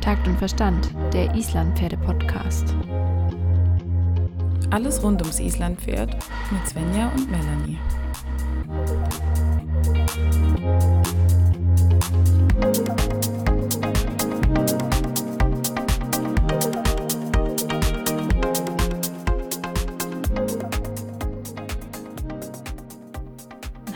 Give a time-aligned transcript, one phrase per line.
[0.00, 2.74] Takt und Verstand, der Islandpferde-Podcast.
[4.70, 6.16] Alles rund ums Islandpferd
[6.50, 7.78] mit Svenja und Melanie.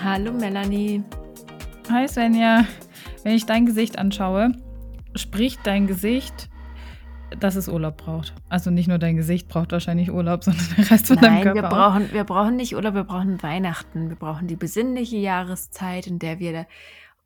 [0.02, 1.02] Hallo Melanie.
[1.90, 2.66] Hi Svenja.
[3.22, 4.52] Wenn ich dein Gesicht anschaue,
[5.34, 6.48] spricht dein Gesicht,
[7.40, 8.34] dass es Urlaub braucht.
[8.48, 11.62] Also nicht nur dein Gesicht braucht wahrscheinlich Urlaub, sondern der Rest von Nein, deinem wir
[11.62, 11.76] Körper.
[11.76, 14.08] brauchen, wir brauchen nicht Urlaub, wir brauchen Weihnachten.
[14.10, 16.68] Wir brauchen die besinnliche Jahreszeit, in der wir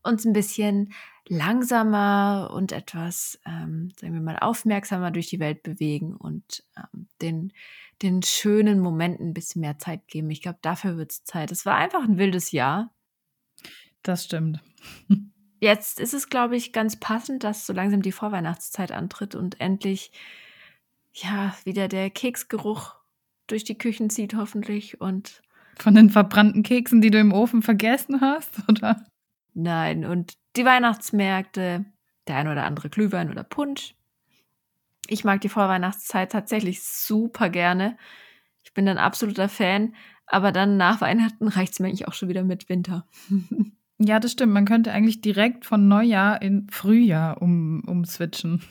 [0.02, 0.94] uns ein bisschen
[1.28, 7.52] langsamer und etwas, ähm, sagen wir mal, aufmerksamer durch die Welt bewegen und ähm, den,
[8.00, 10.30] den schönen Momenten ein bisschen mehr Zeit geben.
[10.30, 11.52] Ich glaube, dafür wird es Zeit.
[11.52, 12.90] Es war einfach ein wildes Jahr.
[14.02, 14.62] Das stimmt.
[15.60, 20.12] Jetzt ist es, glaube ich, ganz passend, dass so langsam die Vorweihnachtszeit antritt und endlich
[21.12, 22.95] ja wieder der Keksgeruch
[23.48, 25.00] durch die Küchen zieht, hoffentlich.
[25.00, 25.42] Und
[25.78, 29.04] Von den verbrannten Keksen, die du im Ofen vergessen hast, oder?
[29.54, 31.84] nein, und die Weihnachtsmärkte,
[32.28, 33.95] der ein oder andere Glühwein oder Punsch.
[35.09, 37.96] Ich mag die Vorweihnachtszeit tatsächlich super gerne.
[38.62, 39.95] Ich bin ein absoluter Fan,
[40.26, 43.06] aber dann nach Weihnachten reicht es mir eigentlich auch schon wieder mit Winter.
[43.99, 44.52] Ja, das stimmt.
[44.52, 48.63] Man könnte eigentlich direkt von Neujahr in Frühjahr um, umswitchen.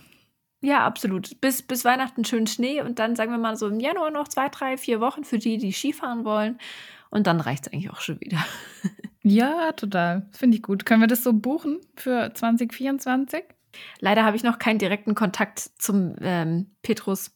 [0.61, 1.39] Ja, absolut.
[1.41, 4.49] Bis, bis Weihnachten schön Schnee und dann sagen wir mal so im Januar noch zwei,
[4.49, 6.57] drei, vier Wochen für die, die Skifahren wollen.
[7.09, 8.43] Und dann reicht es eigentlich auch schon wieder.
[9.23, 10.29] Ja, total.
[10.31, 10.85] Finde ich gut.
[10.85, 13.43] Können wir das so buchen für 2024?
[13.99, 17.31] Leider habe ich noch keinen direkten Kontakt zum ähm, Petrus.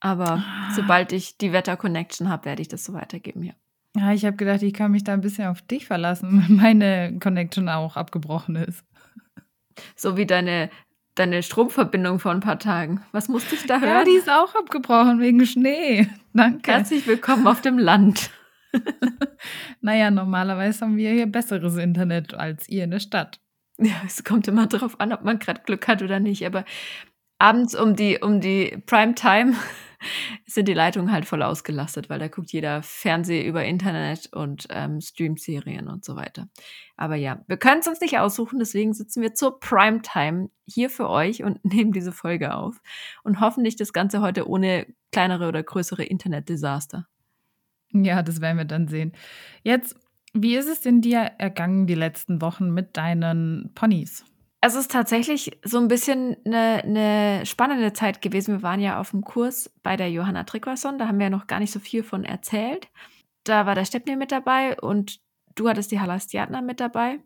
[0.00, 0.70] Aber Ah.
[0.76, 3.54] sobald ich die Wetter-Connection habe, werde ich das so weitergeben, ja.
[3.96, 7.18] Ja, ich habe gedacht, ich kann mich da ein bisschen auf dich verlassen, wenn meine
[7.18, 8.84] Connection auch abgebrochen ist.
[9.96, 10.70] So wie deine,
[11.14, 13.02] deine Stromverbindung vor ein paar Tagen.
[13.12, 14.04] Was musste ich da Ja, hören?
[14.04, 16.08] die ist auch abgebrochen wegen Schnee.
[16.34, 16.70] Danke.
[16.72, 18.30] Herzlich willkommen auf dem Land.
[19.80, 23.40] Naja, normalerweise haben wir hier besseres Internet als ihr in der Stadt.
[23.78, 26.44] Ja, es kommt immer darauf an, ob man gerade Glück hat oder nicht.
[26.46, 26.64] Aber
[27.38, 29.54] abends um die, um die Primetime
[30.46, 35.00] sind die Leitungen halt voll ausgelastet, weil da guckt jeder Fernseh über Internet und ähm,
[35.00, 36.48] streamt Serien und so weiter.
[36.96, 41.08] Aber ja, wir können es uns nicht aussuchen, deswegen sitzen wir zur Primetime hier für
[41.08, 42.80] euch und nehmen diese Folge auf
[43.22, 47.06] und hoffentlich das Ganze heute ohne kleinere oder größere Internetdesaster.
[47.92, 49.12] Ja, das werden wir dann sehen.
[49.62, 49.96] Jetzt,
[50.32, 54.24] wie ist es denn dir ergangen die letzten Wochen mit deinen Ponys?
[54.62, 58.56] Es ist tatsächlich so ein bisschen eine, eine spannende Zeit gewesen.
[58.56, 61.46] Wir waren ja auf dem Kurs bei der Johanna Trickwasson, da haben wir ja noch
[61.46, 62.88] gar nicht so viel von erzählt.
[63.44, 65.20] Da war der Stepnir mit dabei und
[65.54, 67.20] du hattest die Halastiatna mit dabei.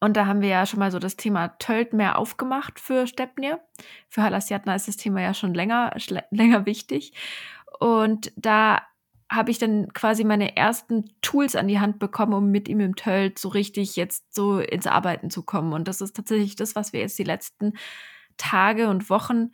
[0.00, 3.60] Und da haben wir ja schon mal so das Thema Tölt mehr aufgemacht für Stepnir.
[4.08, 5.92] Für Halastiatna ist das Thema ja schon länger,
[6.30, 7.12] länger wichtig.
[7.80, 8.82] Und da
[9.30, 12.96] habe ich dann quasi meine ersten Tools an die Hand bekommen, um mit ihm im
[12.96, 15.72] Tölt so richtig jetzt so ins Arbeiten zu kommen.
[15.74, 17.74] Und das ist tatsächlich das, was wir jetzt die letzten
[18.38, 19.50] Tage und Wochen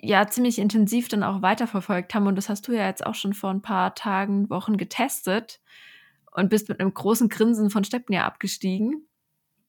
[0.00, 2.26] ja ziemlich intensiv dann auch weiterverfolgt haben.
[2.26, 5.60] Und das hast du ja jetzt auch schon vor ein paar Tagen, Wochen getestet
[6.32, 9.06] und bist mit einem großen Grinsen von Stepnir abgestiegen.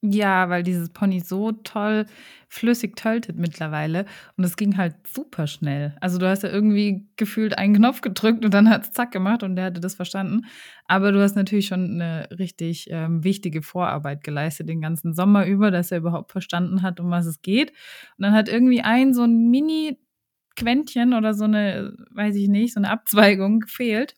[0.03, 2.07] Ja, weil dieses Pony so toll
[2.49, 5.95] flüssig töltet mittlerweile und es ging halt super schnell.
[6.01, 9.43] Also du hast ja irgendwie gefühlt einen Knopf gedrückt und dann hat es zack gemacht
[9.43, 10.45] und der hatte das verstanden.
[10.87, 15.69] Aber du hast natürlich schon eine richtig ähm, wichtige Vorarbeit geleistet den ganzen Sommer über,
[15.69, 17.69] dass er überhaupt verstanden hat, um was es geht.
[18.17, 22.79] Und dann hat irgendwie ein so ein Mini-Quäntchen oder so eine, weiß ich nicht, so
[22.79, 24.15] eine Abzweigung gefehlt.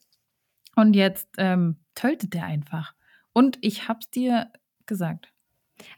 [0.77, 2.93] Und jetzt ähm, töltet der einfach.
[3.33, 4.51] Und ich hab's dir
[4.87, 5.32] gesagt.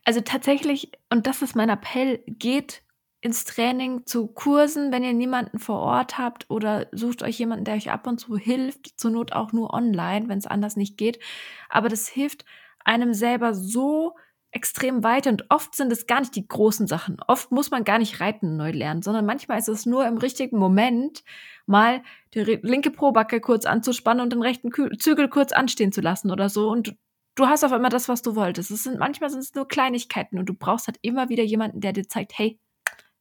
[0.03, 2.83] Also tatsächlich, und das ist mein Appell, geht
[3.21, 7.73] ins Training zu Kursen, wenn ihr niemanden vor Ort habt oder sucht euch jemanden, der
[7.73, 11.19] euch ab und zu hilft, zur Not auch nur online, wenn es anders nicht geht.
[11.69, 12.45] Aber das hilft
[12.83, 14.13] einem selber so
[14.51, 17.17] extrem weiter und oft sind es gar nicht die großen Sachen.
[17.27, 20.57] Oft muss man gar nicht reiten neu lernen, sondern manchmal ist es nur im richtigen
[20.57, 21.23] Moment
[21.65, 22.03] mal
[22.33, 26.69] die linke Probacke kurz anzuspannen und den rechten Zügel kurz anstehen zu lassen oder so
[26.69, 26.95] und
[27.35, 28.71] du, hast auf einmal das, was du wolltest.
[28.71, 31.93] Es sind manchmal sind es nur Kleinigkeiten und du brauchst halt immer wieder jemanden, der
[31.93, 32.59] dir zeigt, hey,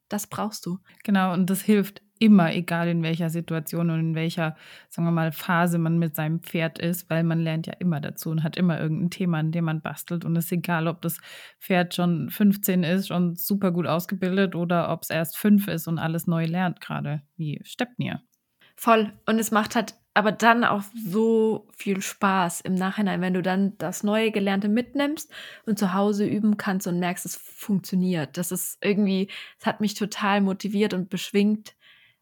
[0.08, 0.78] das brauchst du.
[1.02, 4.56] Genau, und das hilft immer, egal in welcher Situation und in welcher,
[4.88, 8.30] sagen wir mal, Phase man mit seinem Pferd ist, weil man lernt ja immer dazu
[8.30, 10.24] und hat immer irgendein Thema, an dem man bastelt.
[10.24, 11.18] Und es ist egal, ob das
[11.60, 15.98] Pferd schon 15 ist und super gut ausgebildet oder ob es erst fünf ist und
[15.98, 18.22] alles neu lernt, gerade wie Stepnir.
[18.76, 19.12] Voll.
[19.26, 23.76] Und es macht halt aber dann auch so viel Spaß im Nachhinein, wenn du dann
[23.78, 25.30] das neue Gelernte mitnimmst
[25.66, 28.36] und zu Hause üben kannst und merkst, es funktioniert.
[28.36, 29.28] Das ist irgendwie,
[29.58, 31.74] es hat mich total motiviert und beschwingt,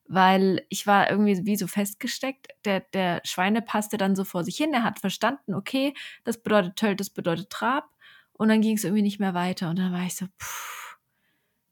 [0.08, 2.48] weil ich war irgendwie wie so festgesteckt.
[2.64, 4.72] Der, der Schweine passte dann so vor sich hin.
[4.72, 5.92] Er hat verstanden, okay,
[6.24, 7.90] das bedeutet Tölt, das bedeutet Trab.
[8.32, 9.68] Und dann ging es irgendwie nicht mehr weiter.
[9.68, 10.96] Und dann war ich so, pff,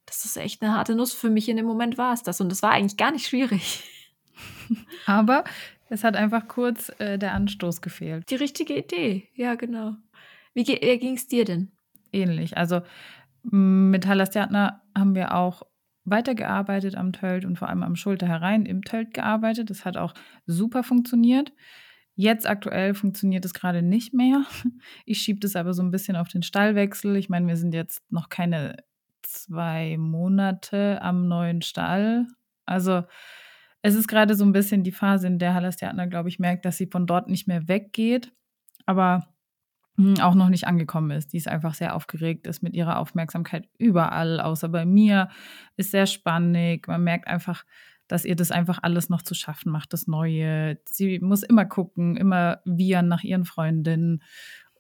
[0.05, 1.15] das ist echt eine harte Nuss.
[1.15, 2.43] Für mich in dem Moment war es das.
[2.43, 3.85] Und das war eigentlich gar nicht schwierig.
[5.07, 5.45] Aber
[5.91, 8.31] es hat einfach kurz äh, der Anstoß gefehlt.
[8.31, 9.97] Die richtige Idee, ja, genau.
[10.55, 11.73] Wie ging es dir denn?
[12.13, 12.57] Ähnlich.
[12.57, 12.81] Also
[13.43, 15.63] mit Halastjatner haben wir auch
[16.05, 19.71] weitergearbeitet am Tölt und vor allem am Schulter herein im Tölt gearbeitet.
[19.71, 20.15] Das hat auch
[20.47, 21.53] super funktioniert.
[22.15, 24.45] Jetzt aktuell funktioniert es gerade nicht mehr.
[25.07, 27.17] Ich schiebe das aber so ein bisschen auf den Stallwechsel.
[27.17, 28.77] Ich meine, wir sind jetzt noch keine
[29.23, 32.27] zwei Monate am neuen Stall.
[32.67, 33.05] Also
[33.83, 36.77] es ist gerade so ein bisschen die Phase, in der Halastiatna, glaube ich, merkt, dass
[36.77, 38.33] sie von dort nicht mehr weggeht,
[38.87, 39.29] aber
[39.97, 41.33] hm, auch noch nicht angekommen ist.
[41.33, 45.29] Die ist einfach sehr aufgeregt, ist mit ihrer Aufmerksamkeit überall, außer bei mir,
[45.77, 46.87] ist sehr spannend.
[46.87, 47.65] Man merkt einfach,
[48.07, 50.79] dass ihr das einfach alles noch zu schaffen macht, das Neue.
[50.85, 54.23] Sie muss immer gucken, immer wiehern nach ihren Freundinnen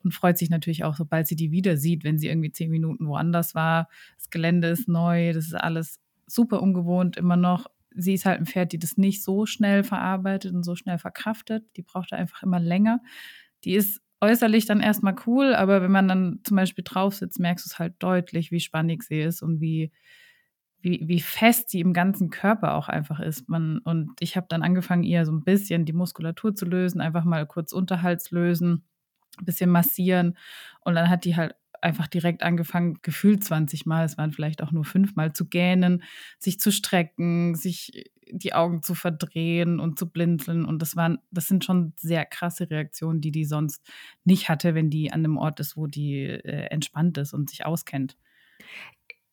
[0.02, 3.06] und freut sich natürlich auch, sobald sie die wieder sieht, wenn sie irgendwie zehn Minuten
[3.06, 3.88] woanders war.
[4.16, 8.46] Das Gelände ist neu, das ist alles super ungewohnt immer noch sie ist halt ein
[8.46, 11.64] Pferd, die das nicht so schnell verarbeitet und so schnell verkraftet.
[11.76, 13.00] Die braucht einfach immer länger.
[13.64, 17.66] Die ist äußerlich dann erstmal cool, aber wenn man dann zum Beispiel drauf sitzt, merkst
[17.66, 19.92] du es halt deutlich, wie spannig sie ist und wie,
[20.82, 23.48] wie, wie fest sie im ganzen Körper auch einfach ist.
[23.48, 27.24] Man, und ich habe dann angefangen, ihr so ein bisschen die Muskulatur zu lösen, einfach
[27.24, 28.84] mal kurz Unterhals lösen,
[29.38, 30.36] ein bisschen massieren.
[30.80, 34.72] Und dann hat die halt einfach direkt angefangen, gefühlt 20 Mal, es waren vielleicht auch
[34.72, 36.02] nur fünf Mal, zu gähnen,
[36.38, 40.64] sich zu strecken, sich die Augen zu verdrehen und zu blinzeln.
[40.64, 43.84] Und das waren, das sind schon sehr krasse Reaktionen, die die sonst
[44.24, 47.66] nicht hatte, wenn die an einem Ort ist, wo die äh, entspannt ist und sich
[47.66, 48.16] auskennt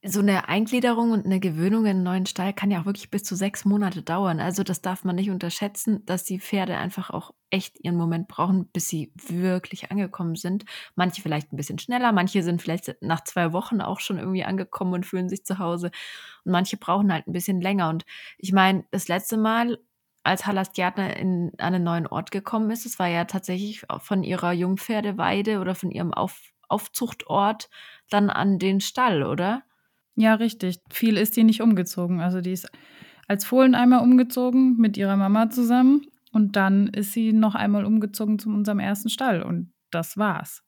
[0.08, 3.24] so eine Eingliederung und eine Gewöhnung in einen neuen Stall kann ja auch wirklich bis
[3.24, 4.40] zu sechs Monate dauern.
[4.40, 8.68] Also das darf man nicht unterschätzen, dass die Pferde einfach auch echt ihren Moment brauchen,
[8.70, 10.66] bis sie wirklich angekommen sind.
[10.96, 14.94] Manche vielleicht ein bisschen schneller, manche sind vielleicht nach zwei Wochen auch schon irgendwie angekommen
[14.94, 15.92] und fühlen sich zu Hause.
[16.46, 17.90] Und manche brauchen halt ein bisschen länger.
[17.90, 18.06] Und
[18.38, 19.78] ich meine, das letzte Mal,
[20.24, 24.24] als Hallas Gärtner in an einen neuen Ort gekommen ist, es war ja tatsächlich von
[24.24, 27.70] ihrer Jungpferdeweide oder von ihrem Auf Aufzuchtort
[28.10, 29.64] dann an den Stall, oder?
[30.20, 30.80] Ja, richtig.
[30.90, 32.22] Viel ist die nicht umgezogen.
[32.22, 32.70] Also die ist
[33.28, 38.40] als Fohlen einmal umgezogen mit ihrer Mama zusammen und dann ist sie noch einmal umgezogen
[38.40, 40.64] zu unserem ersten Stall und das war's.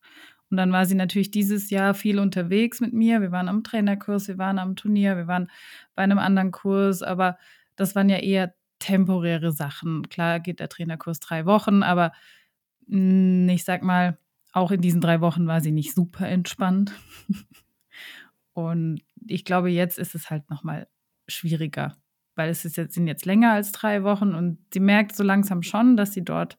[0.51, 3.21] Und dann war sie natürlich dieses Jahr viel unterwegs mit mir.
[3.21, 5.49] Wir waren am Trainerkurs, wir waren am Turnier, wir waren
[5.95, 7.37] bei einem anderen Kurs, aber
[7.75, 10.09] das waren ja eher temporäre Sachen.
[10.09, 12.11] Klar geht der Trainerkurs drei Wochen, aber
[12.87, 14.19] hm, ich sag mal,
[14.53, 16.93] auch in diesen drei Wochen war sie nicht super entspannt.
[18.67, 20.87] Und ich glaube, jetzt ist es halt nochmal
[21.27, 21.95] schwieriger,
[22.35, 25.61] weil es ist jetzt, sind jetzt länger als drei Wochen und sie merkt so langsam
[25.63, 26.57] schon, dass sie dort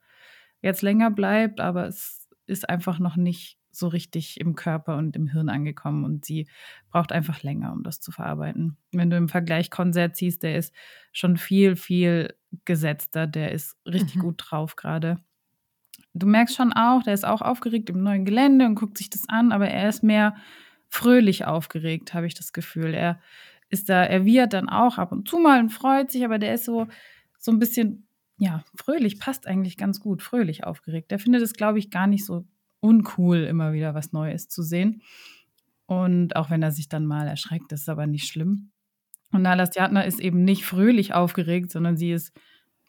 [0.63, 5.29] jetzt länger bleibt, aber es ist einfach noch nicht so richtig im Körper und im
[5.29, 6.49] Hirn angekommen und sie
[6.91, 8.77] braucht einfach länger, um das zu verarbeiten.
[8.93, 10.75] Wenn du im Vergleich Konzert siehst, der ist
[11.13, 14.21] schon viel, viel gesetzter, der ist richtig mhm.
[14.21, 15.19] gut drauf gerade.
[16.15, 19.29] Du merkst schon auch, der ist auch aufgeregt im neuen Gelände und guckt sich das
[19.29, 20.35] an, aber er ist mehr
[20.91, 22.93] fröhlich aufgeregt, habe ich das Gefühl.
[22.93, 23.21] Er
[23.71, 26.55] ist da, er wird dann auch ab und zu mal und freut sich, aber der
[26.55, 26.89] ist so,
[27.39, 31.11] so ein bisschen, ja, fröhlich, passt eigentlich ganz gut, fröhlich aufgeregt.
[31.11, 32.45] Der findet es, glaube ich, gar nicht so
[32.81, 35.03] uncool, immer wieder was Neues zu sehen.
[35.87, 38.71] Und auch wenn er sich dann mal erschreckt, ist es aber nicht schlimm.
[39.33, 42.33] Und Nalas Jatner ist eben nicht fröhlich aufgeregt, sondern sie ist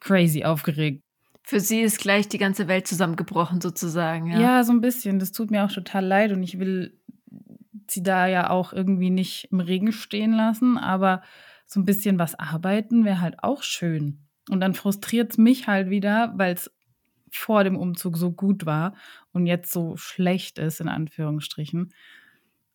[0.00, 1.02] crazy aufgeregt.
[1.44, 4.28] Für sie ist gleich die ganze Welt zusammengebrochen, sozusagen.
[4.28, 4.40] Ja.
[4.40, 5.18] ja, so ein bisschen.
[5.18, 6.96] Das tut mir auch total leid und ich will
[7.92, 11.22] sie da ja auch irgendwie nicht im Regen stehen lassen, aber
[11.66, 14.26] so ein bisschen was arbeiten wäre halt auch schön.
[14.50, 16.70] Und dann frustriert es mich halt wieder, weil es
[17.30, 18.94] vor dem Umzug so gut war
[19.32, 21.92] und jetzt so schlecht ist, in Anführungsstrichen.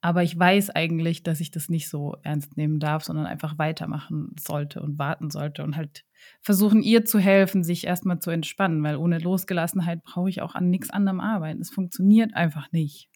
[0.01, 4.35] Aber ich weiß eigentlich, dass ich das nicht so ernst nehmen darf, sondern einfach weitermachen
[4.39, 6.05] sollte und warten sollte und halt
[6.41, 10.69] versuchen, ihr zu helfen, sich erstmal zu entspannen, weil ohne Losgelassenheit brauche ich auch an
[10.69, 11.61] nichts anderem arbeiten.
[11.61, 13.09] Es funktioniert einfach nicht.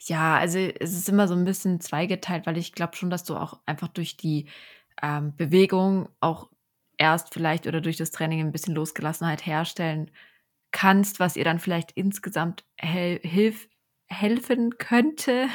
[0.00, 3.36] Ja, also es ist immer so ein bisschen zweigeteilt, weil ich glaube schon, dass du
[3.36, 4.46] auch einfach durch die,
[5.02, 6.50] ähm, Bewegung auch
[6.98, 10.10] erst vielleicht oder durch das Training ein bisschen Losgelassenheit herstellen
[10.72, 13.68] kannst, was ihr dann vielleicht insgesamt hel hilf
[14.08, 15.48] helfen könnte,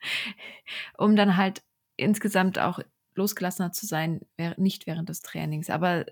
[0.98, 1.62] um dann halt
[1.96, 2.80] insgesamt auch
[3.14, 4.20] losgelassener zu sein,
[4.56, 5.70] nicht während des Trainings.
[5.70, 6.06] Aber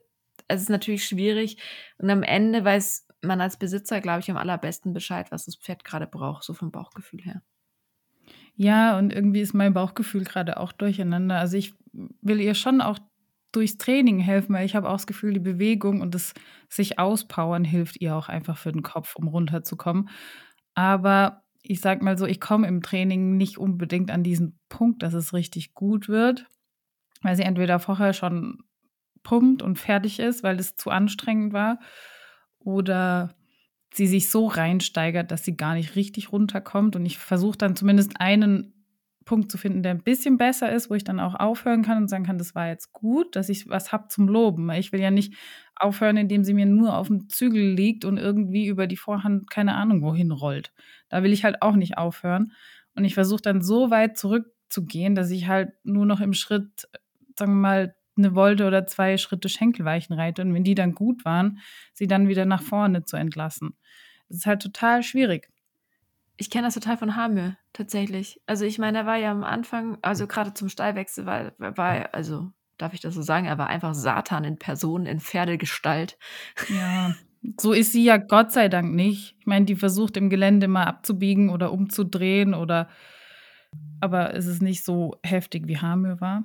[0.48, 1.58] es ist natürlich schwierig.
[1.98, 5.84] Und am Ende weiß man als Besitzer, glaube ich, am allerbesten Bescheid, was das Pferd
[5.84, 7.42] gerade braucht, so vom Bauchgefühl her.
[8.54, 11.38] Ja, und irgendwie ist mein Bauchgefühl gerade auch durcheinander.
[11.38, 12.98] Also ich will ihr schon auch
[13.52, 16.34] durchs Training helfen, weil ich habe auch das Gefühl, die Bewegung und das
[16.68, 20.08] sich auspowern hilft ihr auch einfach für den Kopf, um runterzukommen.
[20.74, 25.14] Aber ich sag mal so, ich komme im Training nicht unbedingt an diesen Punkt, dass
[25.14, 26.46] es richtig gut wird,
[27.22, 28.62] weil sie entweder vorher schon
[29.22, 31.78] pumpt und fertig ist, weil es zu anstrengend war,
[32.64, 33.34] oder
[33.92, 36.96] sie sich so reinsteigert, dass sie gar nicht richtig runterkommt.
[36.96, 38.72] Und ich versuche dann zumindest einen
[39.24, 42.08] Punkt zu finden, der ein bisschen besser ist, wo ich dann auch aufhören kann und
[42.08, 44.70] sagen kann, das war jetzt gut, dass ich was habe zum Loben.
[44.70, 45.34] Ich will ja nicht
[45.76, 49.74] aufhören, indem sie mir nur auf dem Zügel liegt und irgendwie über die Vorhand keine
[49.74, 50.72] Ahnung wohin rollt.
[51.08, 52.52] Da will ich halt auch nicht aufhören.
[52.94, 56.88] Und ich versuche dann so weit zurückzugehen, dass ich halt nur noch im Schritt,
[57.38, 60.42] sagen wir mal, eine Wolte oder zwei Schritte Schenkelweichen reite.
[60.42, 61.60] Und wenn die dann gut waren,
[61.92, 63.76] sie dann wieder nach vorne zu entlassen.
[64.28, 65.48] Das ist halt total schwierig.
[66.36, 68.40] Ich kenne das total von Hamel, tatsächlich.
[68.46, 72.50] Also ich meine, er war ja am Anfang, also gerade zum Stallwechsel, war, war also
[72.78, 76.18] darf ich das so sagen, er war einfach Satan in Person, in Pferdegestalt.
[76.68, 77.14] Ja,
[77.58, 79.36] so ist sie ja Gott sei Dank nicht.
[79.38, 82.88] Ich meine, die versucht im Gelände mal abzubiegen oder umzudrehen oder
[84.00, 86.44] aber es ist nicht so heftig wie Hamel war.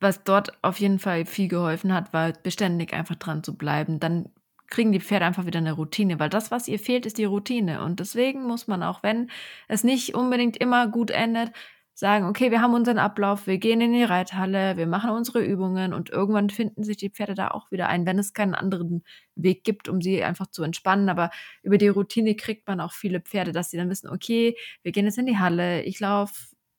[0.00, 3.98] Was dort auf jeden Fall viel geholfen hat, war beständig einfach dran zu bleiben.
[4.00, 4.30] Dann
[4.68, 7.82] kriegen die Pferde einfach wieder eine Routine, weil das, was ihr fehlt, ist die Routine.
[7.82, 9.30] Und deswegen muss man auch, wenn
[9.66, 11.52] es nicht unbedingt immer gut endet,
[11.94, 15.92] sagen, okay, wir haben unseren Ablauf, wir gehen in die Reithalle, wir machen unsere Übungen
[15.92, 19.02] und irgendwann finden sich die Pferde da auch wieder ein, wenn es keinen anderen
[19.34, 21.08] Weg gibt, um sie einfach zu entspannen.
[21.08, 21.30] Aber
[21.62, 25.06] über die Routine kriegt man auch viele Pferde, dass sie dann wissen, okay, wir gehen
[25.06, 26.34] jetzt in die Halle, ich laufe,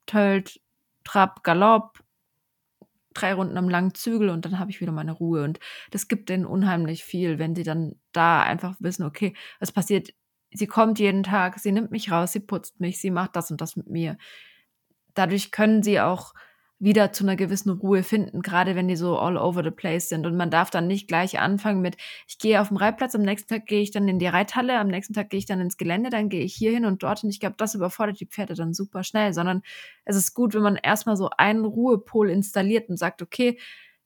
[0.05, 0.61] tölt,
[1.03, 1.99] Trab, Galopp,
[3.13, 5.43] drei Runden am langen Zügel und dann habe ich wieder meine Ruhe.
[5.43, 5.59] Und
[5.91, 10.13] das gibt denen unheimlich viel, wenn sie dann da einfach wissen, okay, es passiert,
[10.51, 13.61] sie kommt jeden Tag, sie nimmt mich raus, sie putzt mich, sie macht das und
[13.61, 14.17] das mit mir
[15.19, 16.33] dadurch können sie auch
[16.79, 20.25] wieder zu einer gewissen Ruhe finden, gerade wenn die so all over the place sind.
[20.25, 23.53] Und man darf dann nicht gleich anfangen mit, ich gehe auf den Reitplatz, am nächsten
[23.53, 26.09] Tag gehe ich dann in die Reithalle, am nächsten Tag gehe ich dann ins Gelände,
[26.09, 27.29] dann gehe ich hier hin und dorthin.
[27.29, 29.61] Ich glaube, das überfordert die Pferde dann super schnell, sondern
[30.05, 33.59] es ist gut, wenn man erstmal so einen Ruhepol installiert und sagt, okay,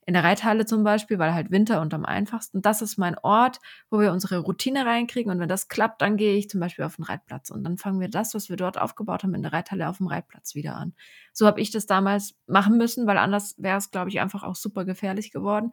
[0.06, 2.62] in der Reithalle zum Beispiel, weil halt Winter und am einfachsten.
[2.62, 5.32] Das ist mein Ort, wo wir unsere Routine reinkriegen.
[5.32, 7.50] Und wenn das klappt, dann gehe ich zum Beispiel auf den Reitplatz.
[7.50, 10.06] Und dann fangen wir das, was wir dort aufgebaut haben, in der Reithalle auf dem
[10.06, 10.94] Reitplatz wieder an.
[11.32, 14.56] So habe ich das damals machen müssen, weil anders wäre es, glaube ich, einfach auch
[14.56, 15.72] super gefährlich geworden.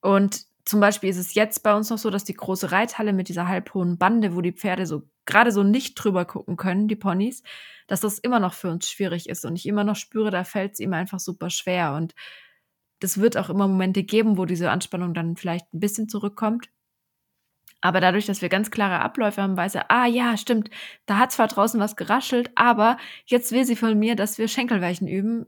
[0.00, 3.28] Und zum Beispiel ist es jetzt bei uns noch so, dass die große Reithalle mit
[3.28, 7.42] dieser halbhohen Bande, wo die Pferde so gerade so nicht drüber gucken können, die Ponys,
[7.86, 9.44] dass das immer noch für uns schwierig ist.
[9.44, 11.94] Und ich immer noch spüre, da fällt es ihm einfach super schwer.
[11.94, 12.14] Und
[13.00, 16.68] das wird auch immer Momente geben, wo diese Anspannung dann vielleicht ein bisschen zurückkommt.
[17.80, 20.70] Aber dadurch, dass wir ganz klare Abläufe haben, weiß er, ah ja, stimmt,
[21.04, 25.06] da hat zwar draußen was geraschelt, aber jetzt will sie von mir, dass wir Schenkelweichen
[25.06, 25.46] üben.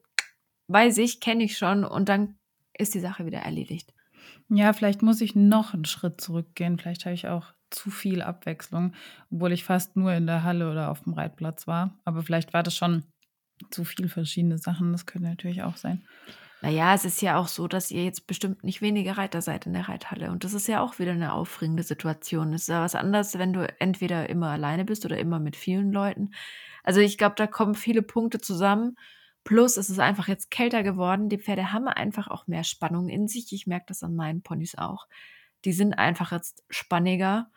[0.69, 2.39] Weiß ich, kenne ich schon und dann
[2.77, 3.93] ist die Sache wieder erledigt.
[4.51, 6.79] Ja, vielleicht muss ich noch einen Schritt zurückgehen.
[6.79, 8.95] Vielleicht habe ich auch zu viel Abwechslung,
[9.31, 11.99] obwohl ich fast nur in der Halle oder auf dem Reitplatz war.
[12.05, 13.05] Aber vielleicht war das schon
[13.71, 14.93] zu viel verschiedene Sachen.
[14.93, 16.07] Das könnte natürlich auch sein.
[16.61, 19.75] Naja, es ist ja auch so, dass ihr jetzt bestimmt nicht wenige Reiter seid in
[19.75, 20.31] der Reithalle.
[20.33, 22.53] Und das ist ja auch wieder eine aufregende Situation.
[22.53, 25.93] Es ist ja was anderes, wenn du entweder immer alleine bist oder immer mit vielen
[25.93, 26.33] Leuten.
[26.83, 28.97] Also ich glaube, da kommen viele Punkte zusammen.
[29.45, 31.29] Plus es ist einfach jetzt kälter geworden.
[31.29, 33.53] Die Pferde haben einfach auch mehr Spannung in sich.
[33.53, 35.07] Ich merke das an meinen Ponys auch.
[35.65, 37.51] Die sind einfach jetzt spanniger.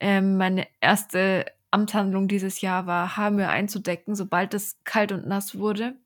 [0.00, 5.96] Ähm, meine erste Amtshandlung dieses Jahr war, Haarmühe einzudecken, sobald es kalt und nass wurde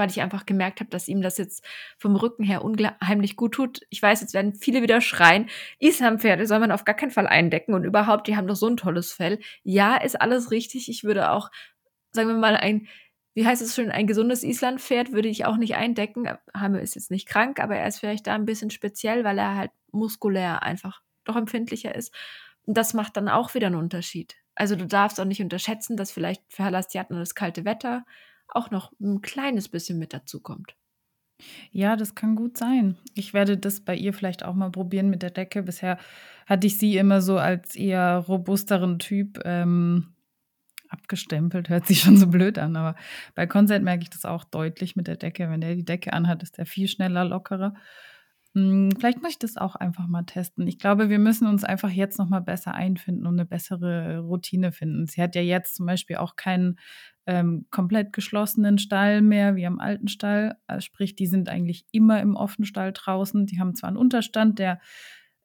[0.00, 1.64] weil ich einfach gemerkt habe, dass ihm das jetzt
[1.98, 3.82] vom Rücken her unheimlich gut tut.
[3.90, 7.74] Ich weiß, jetzt werden viele wieder schreien, Islam-Pferde soll man auf gar keinen Fall eindecken
[7.74, 9.38] und überhaupt, die haben doch so ein tolles Fell.
[9.62, 10.88] Ja, ist alles richtig.
[10.88, 11.50] Ich würde auch,
[12.12, 12.88] sagen wir mal, ein,
[13.34, 16.28] wie heißt es schon, ein gesundes Islandpferd würde ich auch nicht eindecken.
[16.54, 19.54] Hammer ist jetzt nicht krank, aber er ist vielleicht da ein bisschen speziell, weil er
[19.54, 22.14] halt muskulär einfach doch empfindlicher ist.
[22.66, 24.36] Und das macht dann auch wieder einen Unterschied.
[24.54, 28.04] Also du darfst auch nicht unterschätzen, dass vielleicht für Halastiaten das kalte Wetter
[28.54, 30.74] auch noch ein kleines bisschen mit dazu kommt.
[31.70, 32.96] Ja, das kann gut sein.
[33.14, 35.62] Ich werde das bei ihr vielleicht auch mal probieren mit der Decke.
[35.62, 35.98] Bisher
[36.46, 40.14] hatte ich sie immer so als eher robusteren Typ ähm,
[40.88, 41.68] abgestempelt.
[41.68, 42.96] Hört sich schon so blöd an, aber
[43.34, 45.48] bei Consent merke ich das auch deutlich mit der Decke.
[45.50, 47.74] Wenn der die Decke anhat, ist der viel schneller, lockerer.
[48.54, 50.66] Hm, vielleicht muss ich das auch einfach mal testen.
[50.66, 54.72] Ich glaube, wir müssen uns einfach jetzt noch mal besser einfinden und eine bessere Routine
[54.72, 55.06] finden.
[55.06, 56.78] Sie hat ja jetzt zum Beispiel auch keinen
[57.26, 60.56] ähm, komplett geschlossenen Stall mehr wie am alten Stall.
[60.66, 63.46] Also sprich, die sind eigentlich immer im offenen Stall draußen.
[63.46, 64.80] Die haben zwar einen Unterstand, der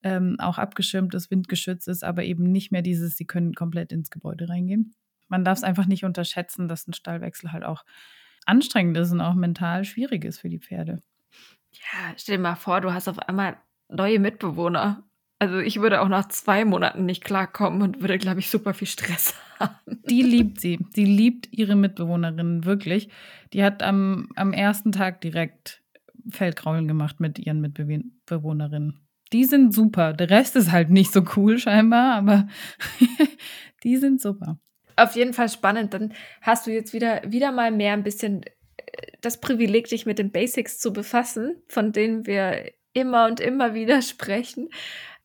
[0.01, 4.09] ähm, auch abgeschirmt ist, windgeschützt ist, aber eben nicht mehr dieses, sie können komplett ins
[4.09, 4.95] Gebäude reingehen.
[5.27, 7.83] Man darf es einfach nicht unterschätzen, dass ein Stallwechsel halt auch
[8.47, 11.01] anstrengend ist und auch mental schwierig ist für die Pferde.
[11.75, 13.57] Ja, stell dir mal vor, du hast auf einmal
[13.89, 15.03] neue Mitbewohner.
[15.39, 18.87] Also ich würde auch nach zwei Monaten nicht klarkommen und würde, glaube ich, super viel
[18.87, 20.01] Stress haben.
[20.09, 20.79] Die liebt sie.
[20.93, 23.09] Sie liebt ihre Mitbewohnerinnen wirklich.
[23.53, 25.83] Die hat am, am ersten Tag direkt
[26.29, 29.05] Feldkraulen gemacht mit ihren Mitbewohnerinnen.
[29.33, 30.13] Die sind super.
[30.13, 32.47] Der Rest ist halt nicht so cool scheinbar, aber
[33.83, 34.59] die sind super.
[34.95, 35.93] Auf jeden Fall spannend.
[35.93, 38.41] Dann hast du jetzt wieder, wieder mal mehr ein bisschen
[39.21, 44.01] das Privileg, dich mit den Basics zu befassen, von denen wir immer und immer wieder
[44.03, 44.69] sprechen.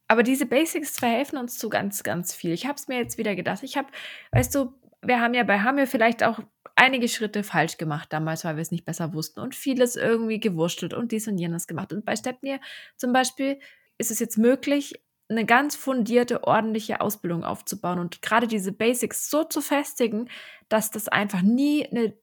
[0.09, 2.52] Aber diese Basics verhelfen uns zu ganz, ganz viel.
[2.52, 3.62] Ich habe es mir jetzt wieder gedacht.
[3.62, 3.88] Ich habe,
[4.33, 6.40] weißt du, wir haben ja bei Hamir vielleicht auch
[6.75, 10.95] einige Schritte falsch gemacht damals, weil wir es nicht besser wussten und vieles irgendwie gewurschtelt
[10.95, 11.93] und dies und jenes gemacht.
[11.93, 12.61] Und bei Stepnir
[12.97, 13.61] zum Beispiel
[13.99, 14.95] ist es jetzt möglich,
[15.29, 20.29] eine ganz fundierte, ordentliche Ausbildung aufzubauen und gerade diese Basics so zu festigen,
[20.69, 22.14] dass das einfach nie eine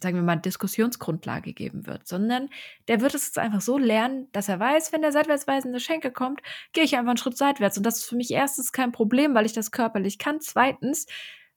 [0.00, 2.48] sagen wir mal, Diskussionsgrundlage geben wird, sondern
[2.86, 6.40] der wird es jetzt einfach so lernen, dass er weiß, wenn der seitwärtsweisende Schenkel kommt,
[6.72, 7.76] gehe ich einfach einen Schritt seitwärts.
[7.76, 10.40] Und das ist für mich erstens kein Problem, weil ich das körperlich kann.
[10.40, 11.06] Zweitens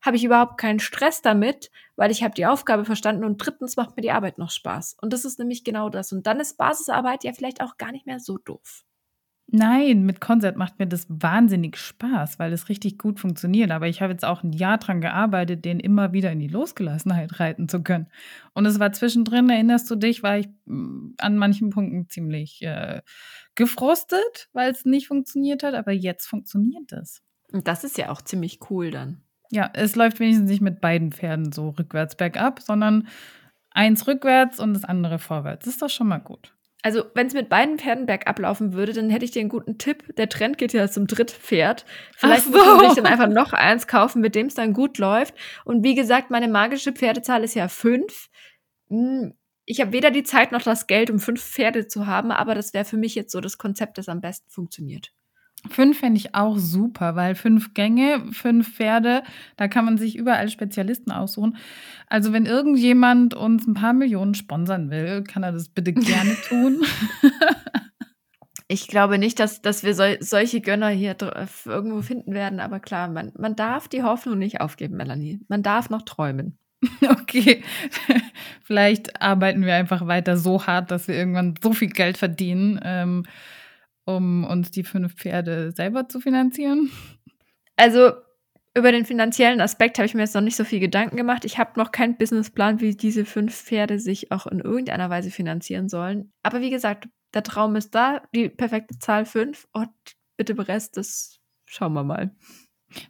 [0.01, 3.23] habe ich überhaupt keinen Stress damit, weil ich habe die Aufgabe verstanden.
[3.23, 4.97] Und drittens macht mir die Arbeit noch Spaß.
[4.99, 6.11] Und das ist nämlich genau das.
[6.11, 8.83] Und dann ist Basisarbeit ja vielleicht auch gar nicht mehr so doof.
[9.53, 13.71] Nein, mit Konzert macht mir das wahnsinnig Spaß, weil es richtig gut funktioniert.
[13.71, 17.37] Aber ich habe jetzt auch ein Jahr dran gearbeitet, den immer wieder in die Losgelassenheit
[17.41, 18.07] reiten zu können.
[18.53, 23.01] Und es war zwischendrin, erinnerst du dich, war ich mm, an manchen Punkten ziemlich äh,
[23.55, 25.73] gefrustet, weil es nicht funktioniert hat.
[25.73, 27.21] Aber jetzt funktioniert es.
[27.51, 29.21] Und das ist ja auch ziemlich cool dann.
[29.51, 33.09] Ja, es läuft wenigstens nicht mit beiden Pferden so rückwärts bergab, sondern
[33.69, 35.65] eins rückwärts und das andere vorwärts.
[35.65, 36.53] Das ist doch schon mal gut.
[36.83, 39.77] Also, wenn es mit beiden Pferden bergab laufen würde, dann hätte ich dir einen guten
[39.77, 40.15] Tipp.
[40.15, 41.85] Der Trend geht ja zum Drittpferd.
[42.15, 42.53] Vielleicht so.
[42.53, 45.35] würde ich dann einfach noch eins kaufen, mit dem es dann gut läuft.
[45.63, 48.29] Und wie gesagt, meine magische Pferdezahl ist ja fünf.
[48.89, 49.33] Hm,
[49.65, 52.73] ich habe weder die Zeit noch das Geld, um fünf Pferde zu haben, aber das
[52.73, 55.13] wäre für mich jetzt so das Konzept, das am besten funktioniert.
[55.69, 59.21] Fünf fände ich auch super, weil fünf Gänge, fünf Pferde,
[59.57, 61.57] da kann man sich überall Spezialisten aussuchen.
[62.07, 66.83] Also wenn irgendjemand uns ein paar Millionen sponsern will, kann er das bitte gerne tun.
[68.67, 71.15] ich glaube nicht, dass, dass wir sol solche Gönner hier
[71.65, 75.41] irgendwo finden werden, aber klar, man, man darf die Hoffnung nicht aufgeben, Melanie.
[75.47, 76.57] Man darf noch träumen.
[77.01, 77.63] Okay,
[78.63, 82.79] vielleicht arbeiten wir einfach weiter so hart, dass wir irgendwann so viel Geld verdienen.
[82.83, 83.23] Ähm,
[84.05, 86.91] um uns die fünf Pferde selber zu finanzieren?
[87.75, 88.11] Also
[88.75, 91.43] über den finanziellen Aspekt habe ich mir jetzt noch nicht so viel Gedanken gemacht.
[91.43, 95.89] Ich habe noch keinen Businessplan, wie diese fünf Pferde sich auch in irgendeiner Weise finanzieren
[95.89, 96.31] sollen.
[96.41, 99.89] Aber wie gesagt, der Traum ist da, die perfekte Zahl fünf und
[100.37, 102.31] bitte Rest, das schauen wir mal.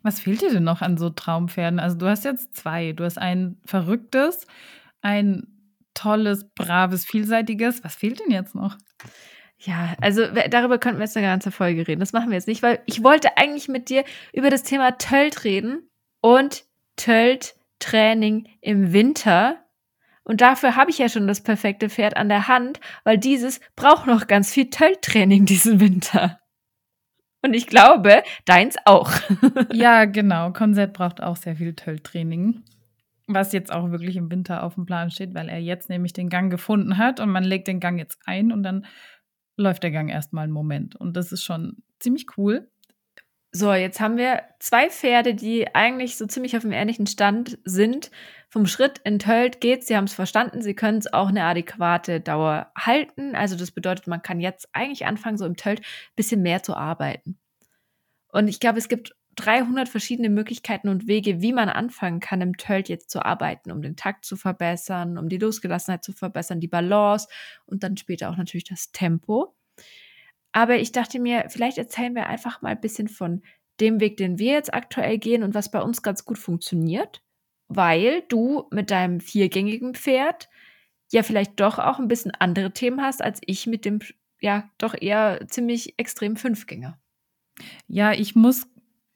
[0.04, 1.80] Was fehlt dir denn noch an so Traumpferden?
[1.80, 2.94] Also du hast jetzt zwei.
[2.94, 4.46] Du hast ein verrücktes,
[5.02, 5.48] ein
[5.94, 7.84] tolles, braves, vielseitiges.
[7.84, 8.78] Was fehlt denn jetzt noch?
[9.64, 12.00] Ja, also darüber könnten wir jetzt eine ganze Folge reden.
[12.00, 15.44] Das machen wir jetzt nicht, weil ich wollte eigentlich mit dir über das Thema Tölt
[15.44, 15.88] reden
[16.20, 19.64] und Tölt-Training im Winter.
[20.24, 24.08] Und dafür habe ich ja schon das perfekte Pferd an der Hand, weil dieses braucht
[24.08, 26.40] noch ganz viel Tölt-Training diesen Winter.
[27.44, 29.12] Und ich glaube, deins auch.
[29.72, 30.52] ja, genau.
[30.54, 32.64] Konzert braucht auch sehr viel Tölt-Training.
[33.28, 36.30] Was jetzt auch wirklich im Winter auf dem Plan steht, weil er jetzt nämlich den
[36.30, 38.86] Gang gefunden hat und man legt den Gang jetzt ein und dann
[39.62, 40.96] läuft der Gang erstmal einen Moment.
[40.96, 42.70] Und das ist schon ziemlich cool.
[43.54, 48.10] So, jetzt haben wir zwei Pferde, die eigentlich so ziemlich auf dem ähnlichen Stand sind.
[48.48, 52.72] Vom Schritt enthüllt geht's, sie haben es verstanden, sie können es auch eine adäquate Dauer
[52.78, 53.36] halten.
[53.36, 56.76] Also das bedeutet, man kann jetzt eigentlich anfangen, so im Tölt ein bisschen mehr zu
[56.76, 57.40] arbeiten.
[58.30, 62.58] Und ich glaube, es gibt 300 verschiedene Möglichkeiten und Wege, wie man anfangen kann, im
[62.58, 66.68] Tölt jetzt zu arbeiten, um den Takt zu verbessern, um die Losgelassenheit zu verbessern, die
[66.68, 67.28] Balance
[67.66, 69.56] und dann später auch natürlich das Tempo.
[70.52, 73.42] Aber ich dachte mir, vielleicht erzählen wir einfach mal ein bisschen von
[73.80, 77.24] dem Weg, den wir jetzt aktuell gehen und was bei uns ganz gut funktioniert,
[77.68, 80.50] weil du mit deinem viergängigen Pferd
[81.12, 84.00] ja vielleicht doch auch ein bisschen andere Themen hast als ich mit dem
[84.40, 87.00] ja doch eher ziemlich extrem Fünfgänger.
[87.88, 88.68] Ja, ich muss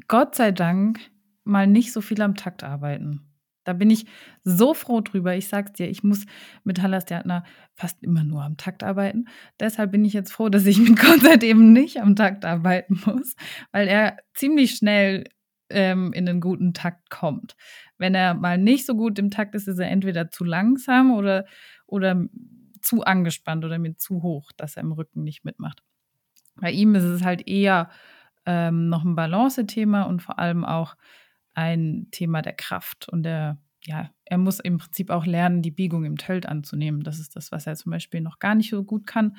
[0.08, 1.00] Gott sei Dank
[1.44, 3.22] mal nicht so viel am Takt arbeiten.
[3.66, 4.06] Da bin ich
[4.44, 5.36] so froh drüber.
[5.36, 6.26] Ich sag's dir, ich muss
[6.64, 9.26] mit Hallas Theatner fast immer nur am Takt arbeiten.
[9.60, 13.36] Deshalb bin ich jetzt froh, dass ich mit Konzert eben nicht am Takt arbeiten muss,
[13.72, 15.26] weil er ziemlich schnell
[15.70, 17.56] ähm, in einen guten Takt kommt.
[17.98, 21.46] Wenn er mal nicht so gut im Takt ist, ist er entweder zu langsam oder,
[21.88, 22.28] oder
[22.82, 25.82] zu angespannt oder mit zu hoch, dass er im Rücken nicht mitmacht.
[26.56, 27.90] Bei ihm ist es halt eher
[28.46, 30.96] ähm, noch ein Balance-Thema und vor allem auch
[31.54, 36.06] ein Thema der Kraft und der, ja, er muss im Prinzip auch lernen, die Biegung
[36.06, 37.04] im Tölt anzunehmen.
[37.04, 39.38] Das ist das, was er zum Beispiel noch gar nicht so gut kann.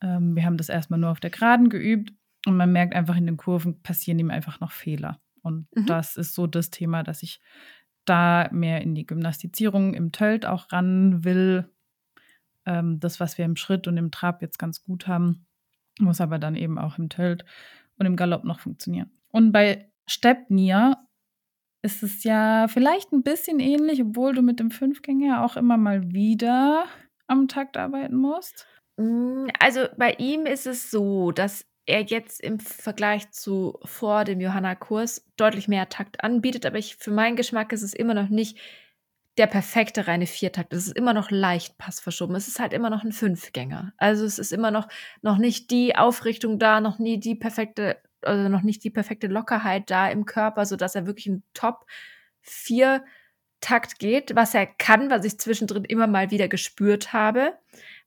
[0.00, 2.12] Ähm, wir haben das erstmal nur auf der Geraden geübt
[2.46, 5.20] und man merkt einfach in den Kurven passieren ihm einfach noch Fehler.
[5.42, 5.86] Und mhm.
[5.86, 7.40] das ist so das Thema, dass ich
[8.04, 11.70] da mehr in die Gymnastizierung im Tölt auch ran will.
[12.66, 15.46] Ähm, das, was wir im Schritt und im Trab jetzt ganz gut haben,
[15.98, 17.44] muss aber dann eben auch im Tölt
[18.00, 19.10] und im Galopp noch funktionieren.
[19.30, 20.96] Und bei Stepnir
[21.82, 26.10] ist es ja vielleicht ein bisschen ähnlich, obwohl du mit dem Fünfgänger auch immer mal
[26.12, 26.86] wieder
[27.26, 28.66] am Takt arbeiten musst.
[28.96, 34.40] Mm, also bei ihm ist es so, dass er jetzt im Vergleich zu vor dem
[34.40, 38.58] Johanna-Kurs deutlich mehr Takt anbietet, aber ich, für meinen Geschmack ist es immer noch nicht
[39.40, 40.72] der perfekte reine Viertakt.
[40.72, 42.36] Es ist immer noch leicht passverschoben.
[42.36, 43.92] Es ist halt immer noch ein Fünfgänger.
[43.96, 44.86] Also es ist immer noch,
[45.22, 49.90] noch nicht die Aufrichtung da, noch nie die perfekte also noch nicht die perfekte Lockerheit
[49.90, 51.86] da im Körper, sodass er wirklich ein Top
[52.42, 53.04] 4
[53.60, 57.58] Takt geht, was er kann, was ich zwischendrin immer mal wieder gespürt habe,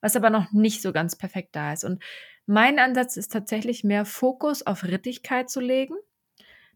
[0.01, 1.83] was aber noch nicht so ganz perfekt da ist.
[1.83, 2.03] Und
[2.45, 5.95] mein Ansatz ist tatsächlich mehr Fokus auf Rittigkeit zu legen,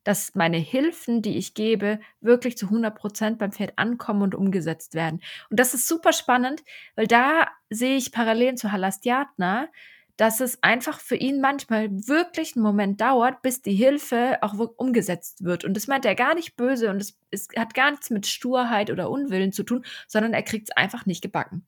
[0.07, 4.93] dass meine Hilfen, die ich gebe, wirklich zu 100 Prozent beim Pferd ankommen und umgesetzt
[4.93, 5.19] werden.
[5.49, 6.63] Und das ist super spannend,
[6.95, 9.67] weil da sehe ich Parallelen zu Halastiatna,
[10.15, 15.43] dass es einfach für ihn manchmal wirklich einen Moment dauert, bis die Hilfe auch umgesetzt
[15.43, 15.65] wird.
[15.65, 18.89] Und das meint er gar nicht böse und es, es hat gar nichts mit Sturheit
[18.89, 21.67] oder Unwillen zu tun, sondern er kriegt es einfach nicht gebacken.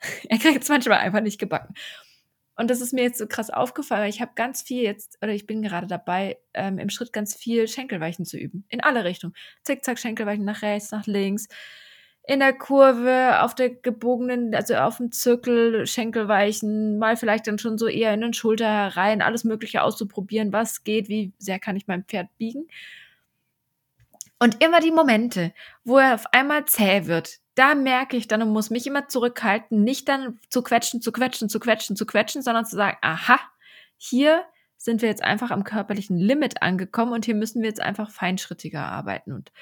[0.28, 1.74] er kriegt es manchmal einfach nicht gebacken.
[2.56, 4.08] Und das ist mir jetzt so krass aufgefallen.
[4.08, 7.68] Ich habe ganz viel jetzt, oder ich bin gerade dabei, ähm, im Schritt ganz viel
[7.68, 8.64] Schenkelweichen zu üben.
[8.68, 9.34] In alle Richtungen.
[9.62, 11.48] Zickzack, Schenkelweichen nach rechts, nach links
[12.26, 17.78] in der Kurve, auf der gebogenen, also auf dem Zirkel, Schenkelweichen, mal vielleicht dann schon
[17.78, 21.86] so eher in den Schulter herein, alles Mögliche auszuprobieren, was geht, wie sehr kann ich
[21.86, 22.66] mein Pferd biegen.
[24.40, 28.50] Und immer die Momente, wo er auf einmal zäh wird, da merke ich dann und
[28.50, 32.66] muss mich immer zurückhalten, nicht dann zu quetschen, zu quetschen, zu quetschen, zu quetschen, sondern
[32.66, 33.40] zu sagen, aha,
[33.96, 34.44] hier
[34.76, 38.84] sind wir jetzt einfach am körperlichen Limit angekommen und hier müssen wir jetzt einfach feinschrittiger
[38.84, 39.32] arbeiten.
[39.32, 39.52] Und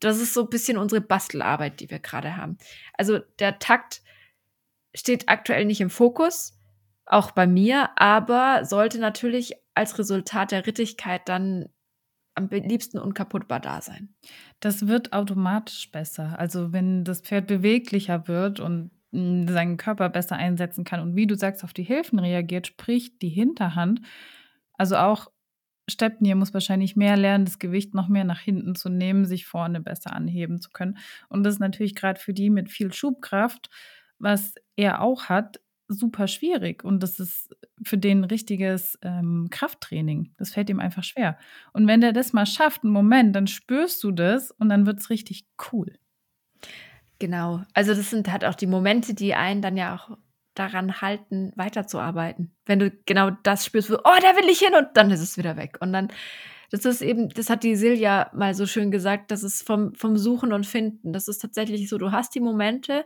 [0.00, 2.58] das ist so ein bisschen unsere Bastelarbeit, die wir gerade haben.
[2.94, 4.02] Also der Takt
[4.92, 6.58] steht aktuell nicht im Fokus,
[7.06, 11.68] auch bei mir, aber sollte natürlich als Resultat der Rittigkeit dann
[12.36, 14.14] am liebsten unkaputtbar da sein.
[14.60, 16.38] Das wird automatisch besser.
[16.38, 21.26] Also wenn das Pferd beweglicher wird und hm, seinen Körper besser einsetzen kann und wie
[21.26, 24.00] du sagst, auf die Hilfen reagiert, sprich die Hinterhand,
[24.74, 25.28] also auch
[25.88, 29.80] Stepnir muss wahrscheinlich mehr lernen, das Gewicht noch mehr nach hinten zu nehmen, sich vorne
[29.80, 30.98] besser anheben zu können.
[31.28, 33.70] Und das ist natürlich gerade für die mit viel Schubkraft,
[34.18, 36.84] was er auch hat, super schwierig.
[36.84, 40.32] Und das ist für den richtiges ähm, Krafttraining.
[40.38, 41.38] Das fällt ihm einfach schwer.
[41.72, 45.00] Und wenn der das mal schafft, einen Moment, dann spürst du das und dann wird
[45.00, 45.98] es richtig cool.
[47.18, 47.62] Genau.
[47.72, 50.16] Also das sind halt auch die Momente, die einen dann ja auch
[50.54, 52.50] daran halten, weiterzuarbeiten.
[52.64, 55.36] Wenn du genau das spürst, wo, oh, da will ich hin und dann ist es
[55.36, 55.78] wieder weg.
[55.80, 56.08] Und dann,
[56.70, 60.16] das ist eben, das hat die Silja mal so schön gesagt, das ist vom, vom
[60.16, 61.12] Suchen und Finden.
[61.12, 63.04] Das ist tatsächlich so, du hast die Momente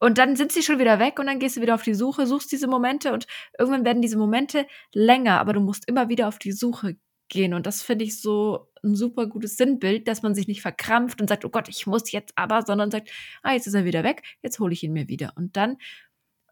[0.00, 2.26] und dann sind sie schon wieder weg und dann gehst du wieder auf die Suche,
[2.26, 3.26] suchst diese Momente und
[3.58, 6.96] irgendwann werden diese Momente länger, aber du musst immer wieder auf die Suche
[7.28, 7.52] gehen.
[7.52, 11.28] Und das finde ich so ein super gutes Sinnbild, dass man sich nicht verkrampft und
[11.28, 13.10] sagt, oh Gott, ich muss jetzt aber, sondern sagt,
[13.42, 15.32] ah, jetzt ist er wieder weg, jetzt hole ich ihn mir wieder.
[15.36, 15.76] Und dann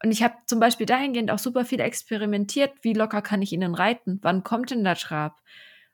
[0.03, 3.73] und ich habe zum Beispiel dahingehend auch super viel experimentiert, wie locker kann ich ihnen
[3.73, 5.41] reiten, wann kommt denn der Trab?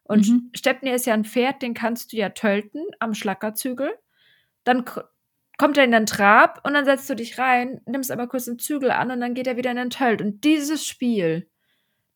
[0.03, 0.49] Und mhm.
[0.53, 3.91] Stepney ist ja ein Pferd, den kannst du ja tölten am Schlackerzügel.
[4.65, 4.83] Dann
[5.57, 8.59] kommt er in den Trab und dann setzt du dich rein, nimmst aber kurz den
[8.59, 10.21] Zügel an und dann geht er wieder in den Tölt.
[10.21, 11.49] Und dieses Spiel,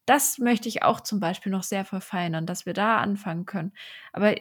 [0.06, 3.73] das möchte ich auch zum Beispiel noch sehr verfeinern, dass wir da anfangen können.
[4.13, 4.36] Aber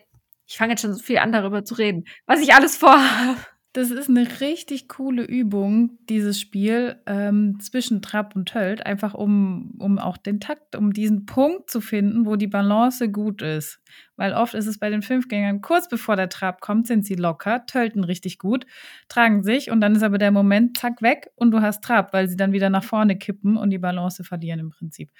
[0.47, 3.37] ich fange jetzt schon so viel an darüber zu reden, was ich alles vorhabe.
[3.77, 9.75] Das ist eine richtig coole Übung, dieses Spiel ähm, zwischen Trab und Tölt, einfach um,
[9.79, 13.83] um auch den Takt, um diesen Punkt zu finden, wo die Balance gut ist.
[14.17, 17.67] Weil oft ist es bei den Fünfgängern, kurz bevor der Trab kommt, sind sie locker,
[17.67, 18.65] tölten richtig gut,
[19.09, 22.31] tragen sich und dann ist aber der Moment, zack, weg und du hast Trab, weil
[22.31, 25.11] sie dann wieder nach vorne kippen und die Balance verlieren im Prinzip.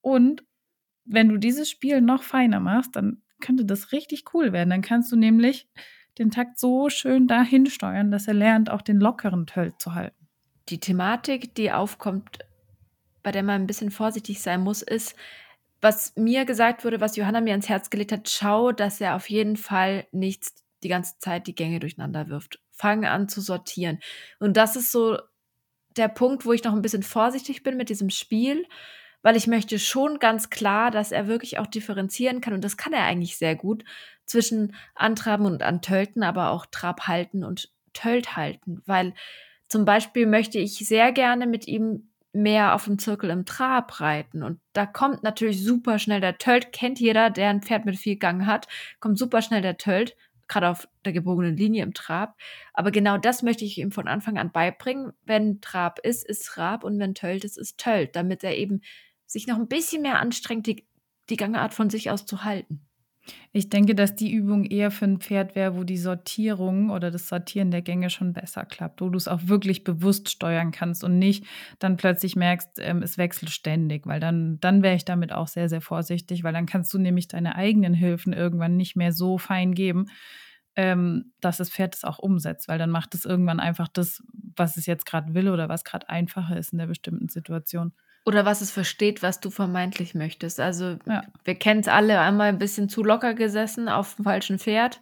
[0.00, 0.42] Und
[1.04, 4.70] wenn du dieses Spiel noch feiner machst, dann könnte das richtig cool werden.
[4.70, 5.68] Dann kannst du nämlich
[6.18, 10.28] den Takt so schön dahin steuern, dass er lernt, auch den lockeren Tölt zu halten.
[10.68, 12.38] Die Thematik, die aufkommt,
[13.22, 15.16] bei der man ein bisschen vorsichtig sein muss, ist,
[15.80, 19.28] was mir gesagt wurde, was Johanna mir ans Herz gelegt hat, schau, dass er auf
[19.28, 20.44] jeden Fall nicht
[20.82, 22.60] die ganze Zeit die Gänge durcheinander wirft.
[22.70, 23.98] Fang an zu sortieren.
[24.38, 25.18] Und das ist so
[25.96, 28.64] der Punkt, wo ich noch ein bisschen vorsichtig bin mit diesem Spiel,
[29.22, 32.92] weil ich möchte schon ganz klar, dass er wirklich auch differenzieren kann und das kann
[32.92, 33.84] er eigentlich sehr gut
[34.26, 39.14] zwischen Antraben und Antölten, aber auch Trab halten und Tölt halten, weil
[39.68, 44.42] zum Beispiel möchte ich sehr gerne mit ihm mehr auf dem Zirkel im Trab reiten.
[44.42, 46.72] Und da kommt natürlich super schnell der Tölt.
[46.72, 48.68] Kennt jeder, der ein Pferd mit viel Gang hat,
[49.00, 50.16] kommt super schnell der Tölt,
[50.48, 52.36] gerade auf der gebogenen Linie im Trab.
[52.72, 55.12] Aber genau das möchte ich ihm von Anfang an beibringen.
[55.24, 58.82] Wenn Trab ist, ist Trab und wenn Tölt ist, ist Tölt, damit er eben
[59.32, 60.86] sich noch ein bisschen mehr anstrengt, die,
[61.30, 62.86] die Gangart von sich aus zu halten.
[63.52, 67.28] Ich denke, dass die Übung eher für ein Pferd wäre, wo die Sortierung oder das
[67.28, 71.18] Sortieren der Gänge schon besser klappt, wo du es auch wirklich bewusst steuern kannst und
[71.18, 71.44] nicht
[71.78, 75.68] dann plötzlich merkst, ähm, es wechselt ständig, weil dann, dann wäre ich damit auch sehr,
[75.68, 79.74] sehr vorsichtig, weil dann kannst du nämlich deine eigenen Hilfen irgendwann nicht mehr so fein
[79.74, 80.06] geben,
[80.74, 84.22] ähm, dass das Pferd es auch umsetzt, weil dann macht es irgendwann einfach das,
[84.56, 87.92] was es jetzt gerade will oder was gerade einfacher ist in der bestimmten Situation.
[88.24, 90.60] Oder was es versteht, was du vermeintlich möchtest.
[90.60, 91.24] Also ja.
[91.44, 95.00] wir kennen es alle, einmal ein bisschen zu locker gesessen auf dem falschen Pferd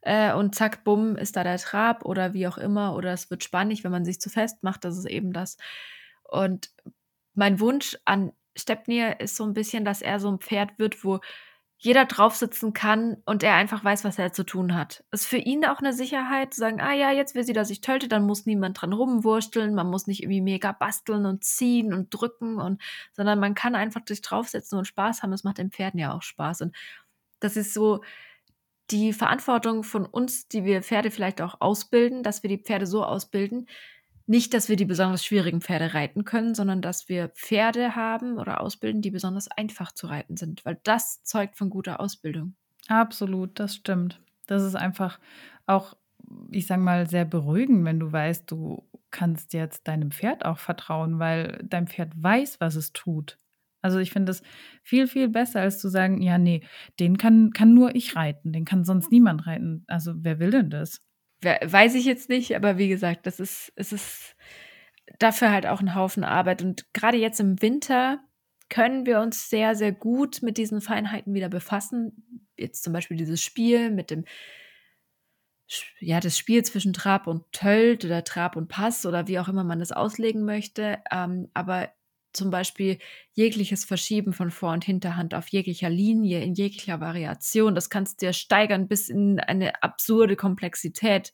[0.00, 2.94] äh, und zack, bumm, ist da der Trab oder wie auch immer.
[2.94, 5.58] Oder es wird spannend, wenn man sich zu fest macht, das ist eben das.
[6.24, 6.70] Und
[7.34, 11.20] mein Wunsch an Stepnir ist so ein bisschen, dass er so ein Pferd wird, wo
[11.78, 15.04] jeder draufsitzen kann und er einfach weiß, was er zu tun hat.
[15.10, 17.82] Ist für ihn auch eine Sicherheit, zu sagen, ah ja, jetzt will sie, dass ich
[17.82, 22.08] tölte, dann muss niemand dran rumwursteln, man muss nicht irgendwie mega basteln und ziehen und
[22.10, 22.80] drücken und,
[23.12, 25.30] sondern man kann einfach sich draufsetzen und Spaß haben.
[25.30, 26.62] Das macht den Pferden ja auch Spaß.
[26.62, 26.74] Und
[27.40, 28.00] das ist so
[28.90, 33.04] die Verantwortung von uns, die wir Pferde vielleicht auch ausbilden, dass wir die Pferde so
[33.04, 33.68] ausbilden,
[34.26, 38.60] nicht, dass wir die besonders schwierigen Pferde reiten können, sondern dass wir Pferde haben oder
[38.60, 42.56] ausbilden, die besonders einfach zu reiten sind, weil das zeugt von guter Ausbildung.
[42.88, 44.20] Absolut, das stimmt.
[44.46, 45.18] Das ist einfach
[45.66, 45.96] auch,
[46.50, 51.18] ich sage mal, sehr beruhigend, wenn du weißt, du kannst jetzt deinem Pferd auch vertrauen,
[51.18, 53.38] weil dein Pferd weiß, was es tut.
[53.82, 54.42] Also ich finde es
[54.82, 56.62] viel, viel besser, als zu sagen, ja, nee,
[57.00, 59.84] den kann, kann nur ich reiten, den kann sonst niemand reiten.
[59.86, 61.02] Also wer will denn das?
[61.46, 64.36] Weiß ich jetzt nicht, aber wie gesagt, das ist, es ist
[65.18, 66.62] dafür halt auch ein Haufen Arbeit.
[66.62, 68.20] Und gerade jetzt im Winter
[68.68, 72.42] können wir uns sehr, sehr gut mit diesen Feinheiten wieder befassen.
[72.56, 74.24] Jetzt zum Beispiel dieses Spiel mit dem,
[76.00, 79.64] ja, das Spiel zwischen Trab und Tölt oder Trab und Pass oder wie auch immer
[79.64, 80.98] man das auslegen möchte.
[81.10, 81.90] Ähm, aber
[82.36, 82.98] zum Beispiel
[83.32, 87.74] jegliches Verschieben von Vor- und Hinterhand auf jeglicher Linie, in jeglicher Variation.
[87.74, 91.32] Das kannst du dir steigern bis in eine absurde Komplexität.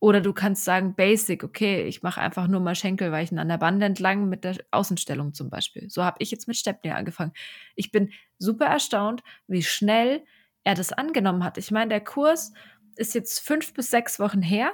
[0.00, 3.86] Oder du kannst sagen, basic, okay, ich mache einfach nur mal Schenkelweichen an der Bande
[3.86, 5.88] entlang mit der Außenstellung zum Beispiel.
[5.88, 7.32] So habe ich jetzt mit Stepney angefangen.
[7.74, 10.22] Ich bin super erstaunt, wie schnell
[10.62, 11.56] er das angenommen hat.
[11.56, 12.52] Ich meine, der Kurs
[12.96, 14.72] ist jetzt fünf bis sechs Wochen her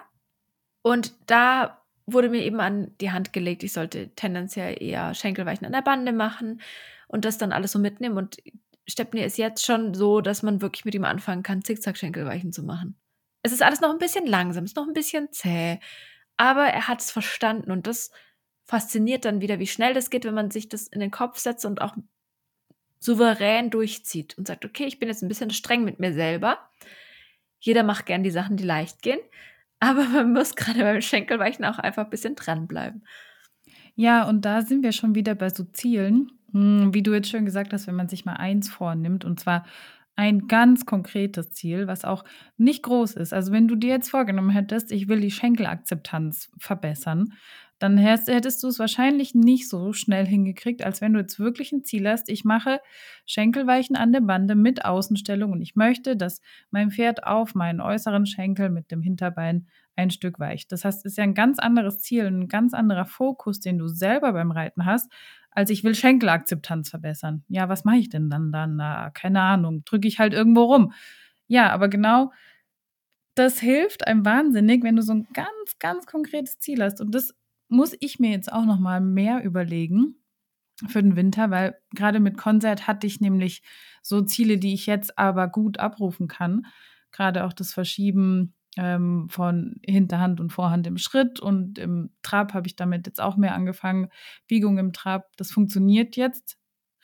[0.83, 1.80] und da
[2.13, 6.13] wurde mir eben an die Hand gelegt, ich sollte tendenziell eher Schenkelweichen an der Bande
[6.13, 6.61] machen
[7.09, 8.17] und das dann alles so mitnehmen.
[8.17, 8.39] Und
[8.87, 12.97] Stepney ist jetzt schon so, dass man wirklich mit ihm anfangen kann, Zickzack-Schenkelweichen zu machen.
[13.43, 15.79] Es ist alles noch ein bisschen langsam, es ist noch ein bisschen zäh,
[16.37, 18.11] aber er hat es verstanden und das
[18.65, 21.65] fasziniert dann wieder, wie schnell das geht, wenn man sich das in den Kopf setzt
[21.65, 21.97] und auch
[23.01, 26.59] souverän durchzieht und sagt, okay, ich bin jetzt ein bisschen streng mit mir selber.
[27.59, 29.19] Jeder macht gern die Sachen, die leicht gehen.
[29.81, 33.05] Aber man muss gerade beim Schenkelweichen auch einfach ein bisschen dranbleiben.
[33.95, 36.31] Ja, und da sind wir schon wieder bei so Zielen.
[36.53, 39.65] Hm, wie du jetzt schon gesagt hast, wenn man sich mal eins vornimmt, und zwar
[40.17, 42.25] ein ganz konkretes Ziel, was auch
[42.59, 43.33] nicht groß ist.
[43.33, 47.33] Also wenn du dir jetzt vorgenommen hättest, ich will die Schenkelakzeptanz verbessern,
[47.81, 51.83] dann hättest du es wahrscheinlich nicht so schnell hingekriegt, als wenn du jetzt wirklich ein
[51.83, 52.29] Ziel hast.
[52.29, 52.81] Ich mache
[53.25, 58.27] Schenkelweichen an der Bande mit Außenstellung und ich möchte, dass mein Pferd auf meinen äußeren
[58.27, 59.67] Schenkel mit dem Hinterbein
[59.97, 60.73] ein Stück weicht.
[60.73, 63.89] Das heißt, es ist ja ein ganz anderes Ziel, ein ganz anderer Fokus, den du
[63.89, 65.11] selber beim Reiten hast,
[65.51, 67.45] als ich will Schenkelakzeptanz verbessern.
[67.49, 68.77] Ja, was mache ich denn dann dann?
[68.77, 70.93] Na, keine Ahnung, drücke ich halt irgendwo rum.
[71.47, 72.31] Ja, aber genau
[73.35, 77.01] das hilft einem wahnsinnig, wenn du so ein ganz, ganz konkretes Ziel hast.
[77.01, 77.35] Und das
[77.71, 80.17] muss ich mir jetzt auch noch mal mehr überlegen
[80.89, 83.63] für den Winter, weil gerade mit Konzert hatte ich nämlich
[84.03, 86.67] so Ziele, die ich jetzt aber gut abrufen kann.
[87.13, 92.67] Gerade auch das Verschieben ähm, von Hinterhand und Vorhand im Schritt und im Trab habe
[92.67, 94.09] ich damit jetzt auch mehr angefangen.
[94.47, 96.57] Biegung im Trab, das funktioniert jetzt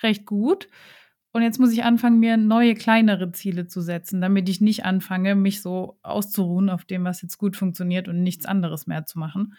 [0.03, 0.69] recht gut.
[1.33, 5.35] Und jetzt muss ich anfangen, mir neue, kleinere Ziele zu setzen, damit ich nicht anfange,
[5.35, 9.55] mich so auszuruhen auf dem, was jetzt gut funktioniert und nichts anderes mehr zu machen.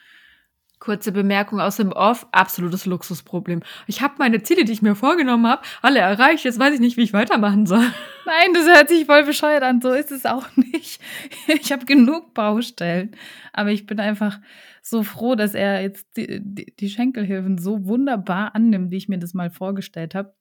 [0.80, 3.62] Kurze Bemerkung aus dem Off, absolutes Luxusproblem.
[3.88, 6.46] Ich habe meine Ziele, die ich mir vorgenommen habe, alle erreicht.
[6.46, 7.86] Jetzt weiß ich nicht, wie ich weitermachen soll.
[8.26, 9.82] Nein, das hört sich voll bescheuert an.
[9.82, 11.02] So ist es auch nicht.
[11.48, 13.16] Ich habe genug Baustellen.
[13.54, 14.40] Aber ich bin einfach
[14.82, 19.18] so froh, dass er jetzt die, die, die Schenkelhilfen so wunderbar annimmt, wie ich mir
[19.18, 20.36] das mal vorgestellt habe.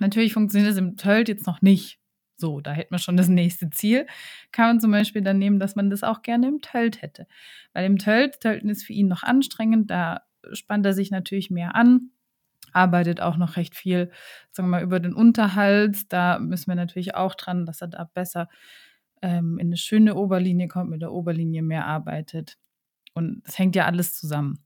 [0.00, 1.98] Natürlich funktioniert es im Tölt jetzt noch nicht.
[2.40, 4.06] So, da hätten wir schon das nächste Ziel.
[4.52, 7.26] Kann man zum Beispiel dann nehmen, dass man das auch gerne im Tölt hätte.
[7.72, 10.22] Weil im Tölt, Tölten ist für ihn noch anstrengend, da
[10.52, 12.10] spannt er sich natürlich mehr an,
[12.72, 14.12] arbeitet auch noch recht viel,
[14.52, 16.06] sagen wir mal, über den Unterhals.
[16.06, 18.48] Da müssen wir natürlich auch dran, dass er da besser
[19.20, 22.56] ähm, in eine schöne Oberlinie kommt, mit der Oberlinie mehr arbeitet.
[23.14, 24.64] Und es hängt ja alles zusammen.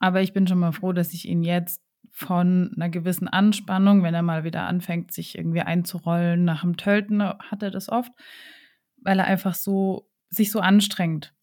[0.00, 1.80] Aber ich bin schon mal froh, dass ich ihn jetzt
[2.12, 6.44] von einer gewissen Anspannung, wenn er mal wieder anfängt, sich irgendwie einzurollen.
[6.44, 8.12] Nach dem Tölten hat er das oft,
[8.98, 11.34] weil er einfach so sich so anstrengt.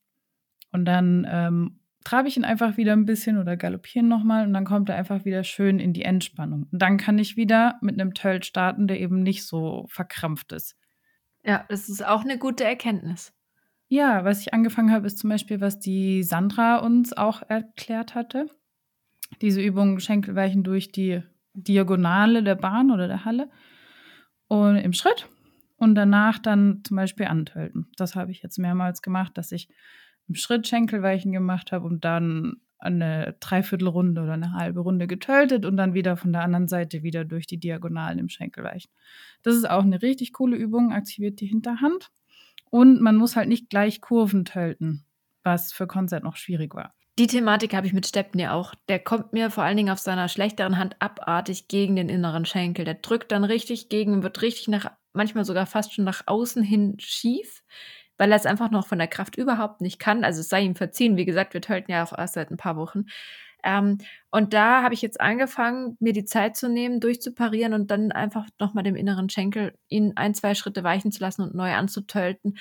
[0.72, 4.64] Und dann ähm, trabe ich ihn einfach wieder ein bisschen oder galoppieren nochmal und dann
[4.64, 6.68] kommt er einfach wieder schön in die Entspannung.
[6.72, 10.78] Und dann kann ich wieder mit einem Tölt starten, der eben nicht so verkrampft ist.
[11.44, 13.34] Ja, das ist auch eine gute Erkenntnis.
[13.88, 18.46] Ja, was ich angefangen habe, ist zum Beispiel, was die Sandra uns auch erklärt hatte
[19.42, 21.22] diese Übung Schenkelweichen durch die
[21.54, 23.50] Diagonale der Bahn oder der Halle
[24.48, 25.28] und im Schritt
[25.78, 27.88] und danach dann zum Beispiel antölten.
[27.98, 29.70] Das habe ich jetzt mehrmals gemacht, dass ich
[30.28, 35.76] im Schritt Schenkelweichen gemacht habe und dann eine Dreiviertelrunde oder eine halbe Runde getöltet und
[35.76, 38.92] dann wieder von der anderen Seite wieder durch die Diagonalen im Schenkelweichen.
[39.44, 42.12] Das ist auch eine richtig coole Übung, aktiviert die Hinterhand
[42.70, 45.06] und man muss halt nicht gleich Kurven tölten,
[45.44, 46.94] was für Konzert noch schwierig war.
[47.20, 48.74] Die Thematik habe ich mit Stepney auch.
[48.88, 52.86] Der kommt mir vor allen Dingen auf seiner schlechteren Hand abartig gegen den inneren Schenkel.
[52.86, 56.96] Der drückt dann richtig gegen, wird richtig nach, manchmal sogar fast schon nach außen hin
[56.98, 57.62] schief,
[58.18, 60.24] weil er es einfach noch von der Kraft überhaupt nicht kann.
[60.24, 61.18] Also es sei ihm verziehen.
[61.18, 63.04] Wie gesagt, wir tölten ja auch erst seit ein paar Wochen.
[63.66, 63.98] Ähm,
[64.32, 68.48] und da habe ich jetzt angefangen, mir die Zeit zu nehmen, durchzuparieren und dann einfach
[68.60, 72.58] nochmal dem inneren Schenkel ihn ein, zwei Schritte weichen zu lassen und neu anzutölten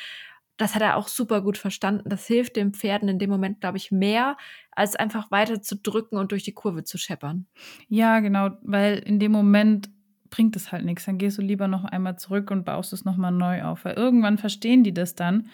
[0.58, 2.08] das hat er auch super gut verstanden.
[2.08, 4.36] Das hilft den Pferden in dem Moment, glaube ich, mehr,
[4.72, 7.46] als einfach weiter zu drücken und durch die Kurve zu scheppern.
[7.88, 9.88] Ja, genau, weil in dem Moment
[10.30, 11.06] bringt es halt nichts.
[11.06, 13.84] Dann gehst du lieber noch einmal zurück und baust es nochmal neu auf.
[13.84, 15.48] Weil irgendwann verstehen die das dann.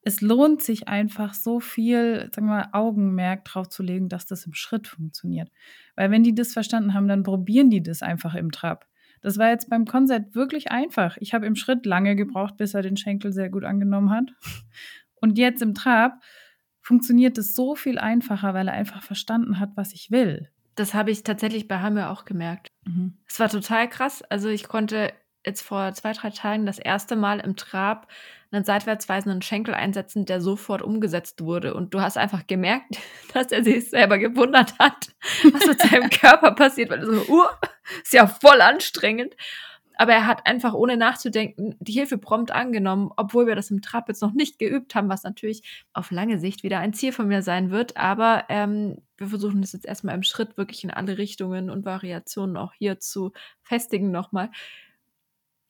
[0.00, 4.46] Es lohnt sich einfach so viel, sagen wir mal, Augenmerk drauf zu legen, dass das
[4.46, 5.50] im Schritt funktioniert.
[5.94, 8.86] Weil wenn die das verstanden haben, dann probieren die das einfach im Trab.
[9.22, 11.16] Das war jetzt beim Konzert wirklich einfach.
[11.18, 14.30] Ich habe im Schritt lange gebraucht, bis er den Schenkel sehr gut angenommen hat.
[15.20, 16.20] Und jetzt im Trab
[16.80, 20.50] funktioniert es so viel einfacher, weil er einfach verstanden hat, was ich will.
[20.74, 22.68] Das habe ich tatsächlich bei Hammer auch gemerkt.
[22.84, 23.18] Mhm.
[23.28, 24.22] Es war total krass.
[24.22, 25.12] Also ich konnte
[25.44, 28.08] jetzt vor zwei, drei Tagen das erste Mal im Trab
[28.52, 31.74] einen seitwärts weisenden Schenkel einsetzen, der sofort umgesetzt wurde.
[31.74, 32.98] Und du hast einfach gemerkt,
[33.34, 35.08] dass er sich selber gewundert hat,
[35.52, 37.46] was mit seinem Körper passiert, weil er so, uh,
[38.02, 39.34] ist ja voll anstrengend.
[39.96, 44.08] Aber er hat einfach ohne nachzudenken die Hilfe prompt angenommen, obwohl wir das im Trab
[44.08, 47.42] jetzt noch nicht geübt haben, was natürlich auf lange Sicht wieder ein Ziel von mir
[47.42, 47.96] sein wird.
[47.96, 52.56] Aber ähm, wir versuchen das jetzt erstmal im Schritt wirklich in alle Richtungen und Variationen
[52.56, 54.50] auch hier zu festigen nochmal.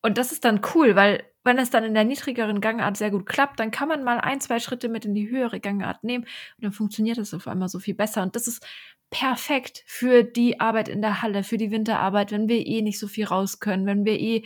[0.03, 3.27] Und das ist dann cool, weil wenn es dann in der niedrigeren Gangart sehr gut
[3.27, 6.65] klappt, dann kann man mal ein, zwei Schritte mit in die höhere Gangart nehmen und
[6.65, 8.23] dann funktioniert es auf einmal so viel besser.
[8.23, 8.65] Und das ist
[9.11, 13.07] perfekt für die Arbeit in der Halle, für die Winterarbeit, wenn wir eh nicht so
[13.07, 14.45] viel raus können, wenn wir eh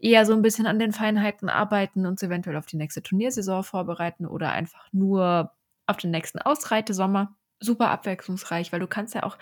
[0.00, 4.26] eher so ein bisschen an den Feinheiten arbeiten, uns eventuell auf die nächste Turniersaison vorbereiten
[4.26, 5.52] oder einfach nur
[5.86, 7.34] auf den nächsten Ausreitesommer.
[7.60, 9.38] Super abwechslungsreich, weil du kannst ja auch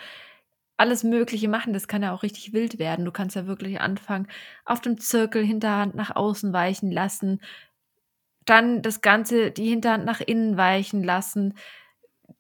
[0.76, 1.72] alles Mögliche machen.
[1.72, 3.04] Das kann ja auch richtig wild werden.
[3.04, 4.28] Du kannst ja wirklich anfangen,
[4.64, 7.40] auf dem Zirkel Hinterhand nach außen weichen lassen,
[8.44, 11.54] dann das Ganze, die Hinterhand nach innen weichen lassen,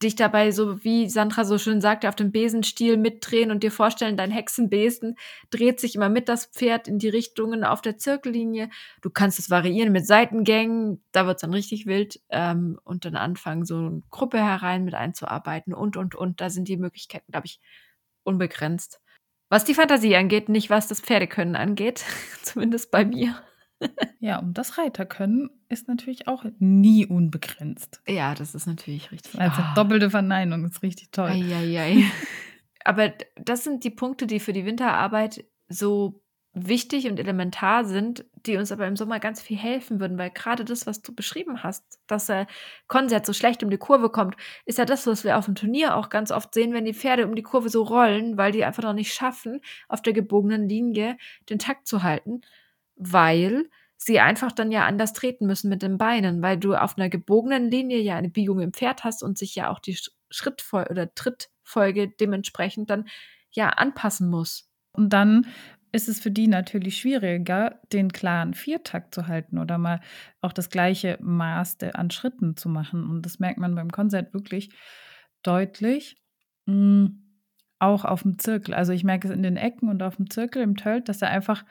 [0.02, 4.16] dich dabei, so wie Sandra so schön sagte, auf dem Besenstiel mitdrehen und dir vorstellen,
[4.16, 5.16] dein Hexenbesen
[5.50, 8.70] dreht sich immer mit das Pferd in die Richtungen auf der Zirkellinie.
[9.02, 13.16] Du kannst es variieren mit Seitengängen, da wird es dann richtig wild ähm, und dann
[13.16, 16.40] anfangen, so eine Gruppe herein mit einzuarbeiten und, und, und.
[16.40, 17.60] Da sind die Möglichkeiten, glaube ich,
[18.24, 19.00] unbegrenzt.
[19.50, 22.04] Was die Fantasie angeht, nicht was das Pferdekönnen angeht,
[22.42, 23.40] zumindest bei mir.
[24.18, 28.02] ja, und das Reiterkönnen ist natürlich auch nie unbegrenzt.
[28.08, 29.40] Ja, das ist natürlich richtig.
[29.40, 29.74] Also oh.
[29.74, 31.30] doppelte Verneinung ist richtig toll.
[31.30, 32.04] Ei, ei, ei.
[32.84, 36.23] Aber das sind die Punkte, die für die Winterarbeit so
[36.54, 40.64] wichtig und elementar sind, die uns aber im Sommer ganz viel helfen würden, weil gerade
[40.64, 42.46] das, was du beschrieben hast, dass der
[42.86, 45.96] Konzert so schlecht um die Kurve kommt, ist ja das, was wir auf dem Turnier
[45.96, 48.84] auch ganz oft sehen, wenn die Pferde um die Kurve so rollen, weil die einfach
[48.84, 51.16] noch nicht schaffen, auf der gebogenen Linie
[51.50, 52.42] den Takt zu halten,
[52.94, 57.08] weil sie einfach dann ja anders treten müssen mit den Beinen, weil du auf einer
[57.08, 59.98] gebogenen Linie ja eine Biegung im Pferd hast und sich ja auch die
[60.30, 63.08] Schrittfolge oder Trittfolge dementsprechend dann
[63.50, 64.68] ja anpassen muss.
[64.92, 65.46] Und dann
[65.94, 70.00] ist es für die natürlich schwieriger, den klaren Viertakt zu halten oder mal
[70.40, 73.08] auch das gleiche Maß an Schritten zu machen.
[73.08, 74.70] Und das merkt man beim Konzert wirklich
[75.42, 76.20] deutlich.
[76.66, 77.06] Mm,
[77.78, 78.74] auch auf dem Zirkel.
[78.74, 81.30] Also ich merke es in den Ecken und auf dem Zirkel im Tölt, dass er
[81.30, 81.64] einfach,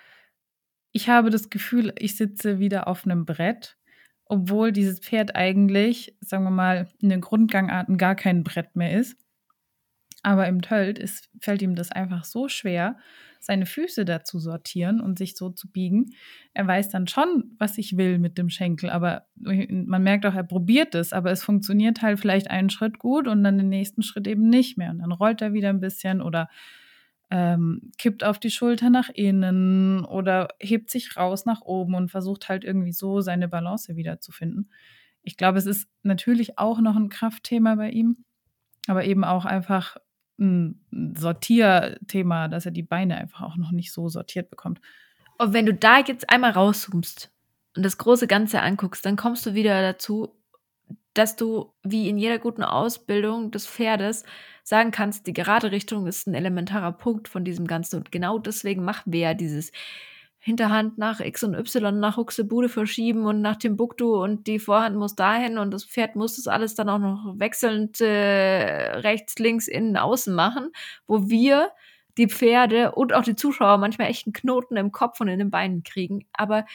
[0.91, 3.77] ich habe das Gefühl, ich sitze wieder auf einem Brett,
[4.25, 9.17] obwohl dieses Pferd eigentlich, sagen wir mal, in den Grundgangarten gar kein Brett mehr ist.
[10.23, 12.97] Aber im Tölt ist, fällt ihm das einfach so schwer,
[13.41, 16.13] seine Füße dazu sortieren und sich so zu biegen.
[16.53, 20.45] Er weiß dann schon, was ich will mit dem Schenkel, aber man merkt auch, er
[20.45, 24.27] probiert es, aber es funktioniert halt vielleicht einen Schritt gut und dann den nächsten Schritt
[24.27, 24.91] eben nicht mehr.
[24.91, 26.47] Und dann rollt er wieder ein bisschen oder
[27.29, 32.47] ähm, kippt auf die Schulter nach innen oder hebt sich raus nach oben und versucht
[32.47, 34.71] halt irgendwie so seine Balance wiederzufinden.
[35.21, 38.23] Ich glaube, es ist natürlich auch noch ein Kraftthema bei ihm,
[38.87, 40.12] aber eben auch einfach ein
[41.15, 44.81] Sortierthema, dass er die Beine einfach auch noch nicht so sortiert bekommt.
[45.37, 47.31] Und wenn du da jetzt einmal rauszoomst
[47.75, 50.35] und das große Ganze anguckst, dann kommst du wieder dazu,
[51.13, 54.23] dass du wie in jeder guten Ausbildung des Pferdes
[54.63, 57.97] sagen kannst, die gerade Richtung ist ein elementarer Punkt von diesem Ganzen.
[57.97, 59.71] Und genau deswegen machen wir ja dieses
[60.45, 65.15] Hinterhand nach X und Y nach Huxebude verschieben und nach Timbuktu und die Vorhand muss
[65.15, 69.95] dahin und das Pferd muss das alles dann auch noch wechselnd äh, rechts, links, innen,
[69.95, 70.71] außen machen,
[71.07, 71.71] wo wir
[72.17, 75.49] die Pferde und auch die Zuschauer manchmal echt einen Knoten im Kopf und in den
[75.49, 76.25] Beinen kriegen.
[76.33, 76.65] Aber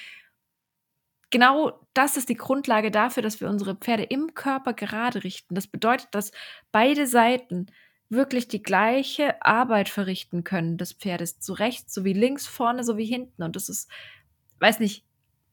[1.28, 5.54] genau das ist die Grundlage dafür, dass wir unsere Pferde im Körper gerade richten.
[5.54, 6.32] Das bedeutet, dass
[6.72, 7.66] beide Seiten
[8.10, 13.42] wirklich die gleiche Arbeit verrichten können des Pferdes, so rechts sowie links, vorne sowie hinten.
[13.42, 13.90] Und das ist,
[14.60, 15.04] weiß nicht,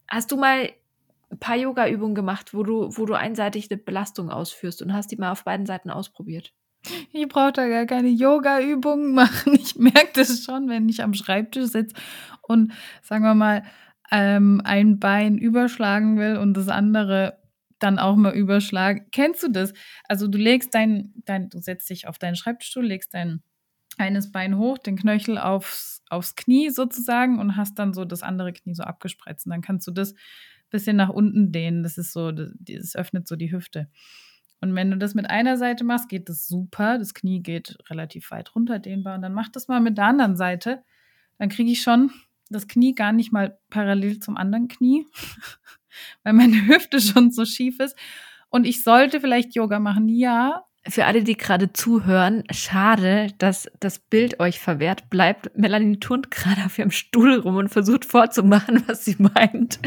[0.08, 0.72] hast du mal
[1.32, 5.18] ein paar Yoga-Übungen gemacht, wo du, wo du einseitig eine Belastung ausführst und hast die
[5.18, 6.53] mal auf beiden Seiten ausprobiert?
[7.12, 9.56] Ich brauche da gar keine Yoga-Übungen machen.
[9.56, 11.95] Ich merke das schon, wenn ich am Schreibtisch sitze
[12.41, 13.64] und sagen wir mal,
[14.12, 17.39] ähm, ein Bein überschlagen will und das andere
[17.80, 19.07] dann auch mal überschlagen.
[19.11, 19.73] Kennst du das?
[20.07, 23.41] Also du legst dein, dein, du setzt dich auf deinen Schreibtischstuhl, legst dein
[23.97, 28.53] eines Bein hoch, den Knöchel aufs, aufs Knie sozusagen und hast dann so das andere
[28.53, 29.45] Knie so abgespreizt.
[29.45, 31.84] Und dann kannst du das ein bisschen nach unten dehnen.
[31.84, 33.89] Das ist so, das öffnet so die Hüfte.
[34.61, 36.97] Und wenn du das mit einer Seite machst, geht das super.
[36.97, 39.15] Das Knie geht relativ weit runter dehnbar.
[39.15, 40.84] Und dann mach das mal mit der anderen Seite.
[41.38, 42.11] Dann kriege ich schon
[42.50, 45.06] das Knie gar nicht mal parallel zum anderen Knie,
[46.24, 47.98] weil meine Hüfte schon so schief ist.
[48.50, 50.64] Und ich sollte vielleicht Yoga machen, ja.
[50.88, 55.58] Für alle, die gerade zuhören, schade, dass das Bild euch verwehrt bleibt.
[55.58, 59.80] Melanie turnt gerade auf ihrem Stuhl rum und versucht vorzumachen, was sie meint.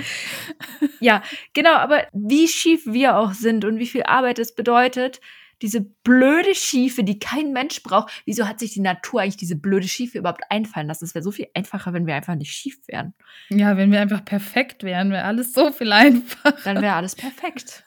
[1.00, 1.22] ja,
[1.54, 5.20] genau, aber wie schief wir auch sind und wie viel Arbeit es bedeutet,
[5.62, 8.22] diese blöde Schiefe, die kein Mensch braucht.
[8.24, 11.04] Wieso hat sich die Natur eigentlich diese blöde Schiefe überhaupt einfallen lassen?
[11.04, 13.14] Es wäre so viel einfacher, wenn wir einfach nicht schief wären.
[13.48, 16.56] Ja, wenn wir einfach perfekt wären, wäre alles so viel einfacher.
[16.64, 17.84] Dann wäre alles perfekt.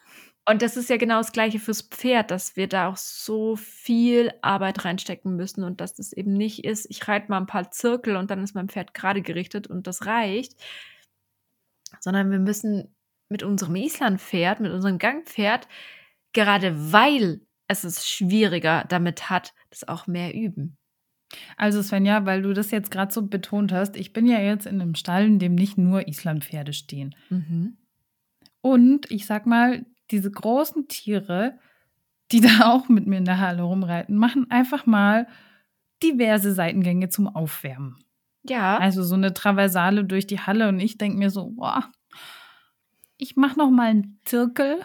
[0.48, 4.34] Und das ist ja genau das Gleiche fürs Pferd, dass wir da auch so viel
[4.42, 8.16] Arbeit reinstecken müssen und dass das eben nicht ist, ich reite mal ein paar Zirkel
[8.16, 10.54] und dann ist mein Pferd gerade gerichtet und das reicht,
[12.00, 12.96] sondern wir müssen
[13.30, 15.68] mit unserem Islandpferd, mit unserem Gangpferd,
[16.34, 17.42] gerade weil
[17.72, 20.78] es ist schwieriger damit hat, das auch mehr üben.
[21.56, 24.82] Also Svenja, weil du das jetzt gerade so betont hast, ich bin ja jetzt in
[24.82, 27.16] einem Stall, in dem nicht nur Islandpferde stehen.
[27.30, 27.78] Mhm.
[28.62, 31.58] Und ich sag mal, diese großen Tiere,
[32.32, 35.28] die da auch mit mir in der Halle rumreiten, machen einfach mal
[36.04, 37.98] diverse Seitengänge zum Aufwärmen.
[38.44, 38.78] Ja.
[38.78, 41.92] Also so eine Traversale durch die Halle und ich denke mir so, boah,
[43.18, 44.80] ich mache noch mal einen Zirkel.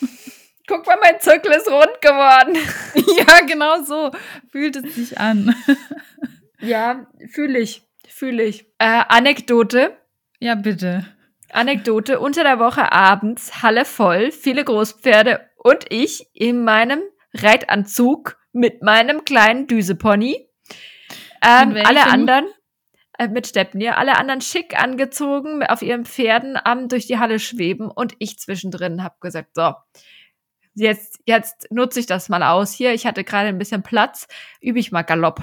[0.70, 2.56] Guck mal, mein Zirkel ist rund geworden.
[3.18, 4.12] ja, genau so
[4.52, 5.52] fühlt es sich an.
[6.60, 8.66] ja, fühle ich, fühle ich.
[8.78, 9.96] Äh, Anekdote.
[10.38, 11.06] Ja, bitte.
[11.50, 12.20] Anekdote.
[12.20, 17.00] Unter der Woche abends, Halle voll, viele Großpferde und ich in meinem
[17.34, 20.48] Reitanzug mit meinem kleinen Düsepony.
[21.44, 22.46] Ähm, alle anderen
[23.18, 27.90] äh, mit Stepnir, alle anderen schick angezogen, auf ihren Pferden am durch die Halle schweben
[27.90, 29.72] und ich zwischendrin habe gesagt, so,
[30.74, 32.72] jetzt, jetzt nutze ich das mal aus.
[32.72, 34.28] Hier, ich hatte gerade ein bisschen Platz,
[34.60, 35.40] übe ich mal Galopp.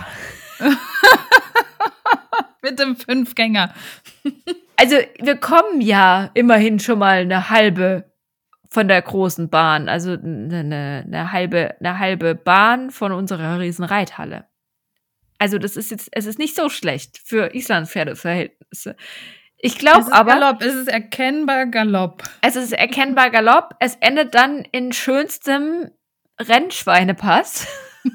[2.61, 3.73] Mit dem Fünfgänger.
[4.75, 8.11] Also, wir kommen ja immerhin schon mal eine halbe
[8.69, 14.45] von der großen Bahn, also eine, eine, halbe, eine halbe Bahn von unserer riesen Reithalle.
[15.39, 18.95] Also, das ist jetzt, es ist nicht so schlecht für Islandpferdeverhältnisse.
[19.59, 20.33] Ich glaube aber.
[20.33, 22.23] Galopp, es ist erkennbar Galopp.
[22.41, 23.75] Es ist erkennbar Galopp.
[23.79, 25.89] Es endet dann in schönstem
[26.39, 27.67] Rennschweinepass.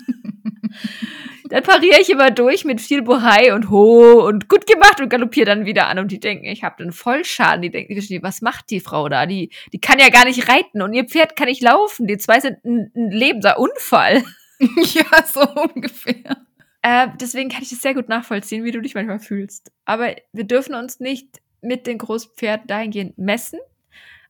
[1.51, 5.47] dann pariere ich immer durch mit viel Bohai und Ho und gut gemacht und galoppiere
[5.47, 5.99] dann wieder an.
[5.99, 7.62] Und die denken, ich habe einen Vollschaden.
[7.62, 9.26] Die denken, was macht die Frau da?
[9.26, 12.07] Die, die kann ja gar nicht reiten und ihr Pferd kann nicht laufen.
[12.07, 14.22] Die zwei sind ein, ein lebender Unfall.
[14.59, 16.36] ja, so ungefähr.
[16.83, 19.72] Äh, deswegen kann ich es sehr gut nachvollziehen, wie du dich manchmal fühlst.
[19.85, 23.61] Aber wir dürfen uns nicht mit den Großpferden dahingehend messen,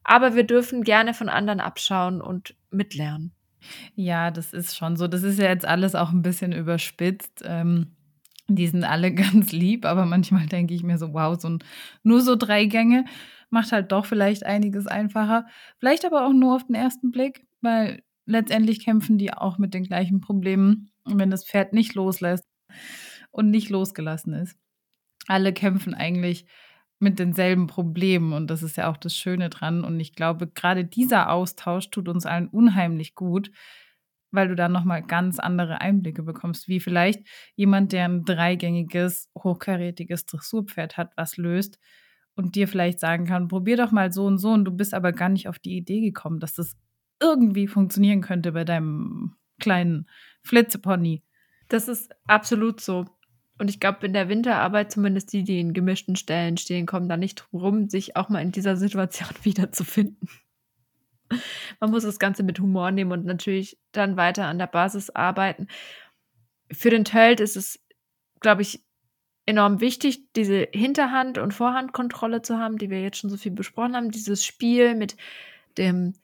[0.04, 3.32] aber wir dürfen gerne von anderen abschauen und mitlernen.
[3.94, 5.08] Ja, das ist schon so.
[5.08, 7.42] Das ist ja jetzt alles auch ein bisschen überspitzt.
[7.44, 7.96] Ähm,
[8.48, 11.58] die sind alle ganz lieb, aber manchmal denke ich mir so, wow, so ein,
[12.02, 13.04] nur so drei Gänge
[13.50, 15.46] macht halt doch vielleicht einiges einfacher.
[15.78, 19.84] Vielleicht aber auch nur auf den ersten Blick, weil letztendlich kämpfen die auch mit den
[19.84, 22.44] gleichen Problemen, wenn das Pferd nicht loslässt
[23.30, 24.56] und nicht losgelassen ist.
[25.26, 26.46] Alle kämpfen eigentlich
[26.98, 29.84] mit denselben Problemen und das ist ja auch das Schöne dran.
[29.84, 33.50] Und ich glaube, gerade dieser Austausch tut uns allen unheimlich gut,
[34.30, 37.26] weil du dann nochmal ganz andere Einblicke bekommst, wie vielleicht
[37.56, 41.78] jemand, der ein dreigängiges, hochkarätiges Dressurpferd hat, was löst
[42.34, 45.12] und dir vielleicht sagen kann, probier doch mal so und so und du bist aber
[45.12, 46.76] gar nicht auf die Idee gekommen, dass das
[47.20, 50.08] irgendwie funktionieren könnte bei deinem kleinen
[50.42, 51.22] Flitzepony.
[51.68, 53.06] Das ist absolut so.
[53.58, 57.16] Und ich glaube, in der Winterarbeit, zumindest die, die in gemischten Stellen stehen, kommen da
[57.16, 60.28] nicht drum rum, sich auch mal in dieser Situation wiederzufinden.
[61.80, 65.68] Man muss das Ganze mit Humor nehmen und natürlich dann weiter an der Basis arbeiten.
[66.70, 67.80] Für den Tölt ist es,
[68.40, 68.84] glaube ich,
[69.46, 73.96] enorm wichtig, diese Hinterhand- und Vorhandkontrolle zu haben, die wir jetzt schon so viel besprochen
[73.96, 74.10] haben.
[74.10, 75.16] Dieses Spiel mit
[75.78, 76.14] dem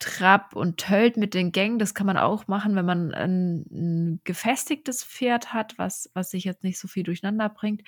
[0.00, 4.20] Trab und Tölt mit den Gängen, das kann man auch machen, wenn man ein, ein
[4.24, 7.82] gefestigtes Pferd hat, was, was sich jetzt nicht so viel durcheinander bringt.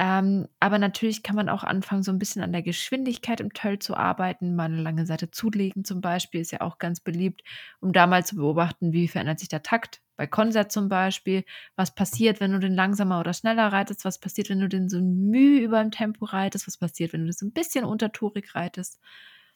[0.00, 3.82] Ähm, aber natürlich kann man auch anfangen, so ein bisschen an der Geschwindigkeit im Tölt
[3.82, 4.54] zu arbeiten.
[4.54, 7.42] Mal eine lange Seite zulegen zum Beispiel ist ja auch ganz beliebt,
[7.80, 10.00] um da mal zu beobachten, wie verändert sich der Takt.
[10.16, 14.50] Bei Konzert zum Beispiel, was passiert, wenn du den langsamer oder schneller reitest, was passiert,
[14.50, 17.46] wenn du den so müh über dem Tempo reitest, was passiert, wenn du das so
[17.46, 19.00] ein bisschen untertourig reitest.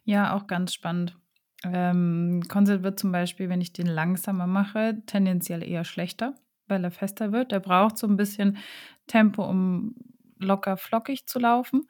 [0.04, 1.16] Ja, auch ganz spannend.
[1.64, 6.34] Ähm, Konzert wird zum Beispiel, wenn ich den langsamer mache, tendenziell eher schlechter,
[6.66, 7.52] weil er fester wird.
[7.52, 8.58] Er braucht so ein bisschen
[9.06, 9.94] Tempo, um
[10.38, 11.88] locker flockig zu laufen.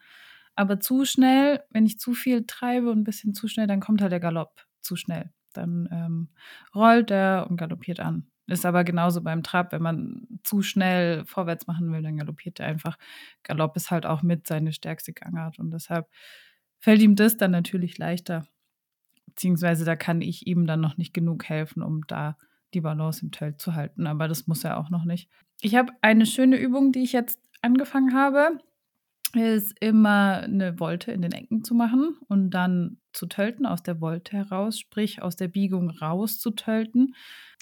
[0.55, 4.03] Aber zu schnell, wenn ich zu viel treibe und ein bisschen zu schnell, dann kommt
[4.03, 5.31] halt der Galopp zu schnell.
[5.55, 6.29] Dann ähm,
[6.75, 8.27] rollt er und galoppiert an.
[8.49, 12.66] Ist aber genauso beim Trab, wenn man zu schnell vorwärts machen will, dann galoppiert er
[12.66, 12.99] einfach.
[13.45, 16.09] Galopp ist halt auch mit seine stärkste Gangart und deshalb
[16.81, 18.47] fällt ihm das dann natürlich leichter
[19.33, 22.37] beziehungsweise da kann ich ihm dann noch nicht genug helfen, um da
[22.74, 24.07] die Balance im Feld zu halten.
[24.07, 25.30] Aber das muss er auch noch nicht.
[25.61, 28.59] Ich habe eine schöne Übung, die ich jetzt angefangen habe,
[29.35, 34.01] ist immer eine Wolte in den Ecken zu machen und dann zu tölten aus der
[34.01, 37.14] Wolte heraus, sprich aus der Biegung raus zu tölten.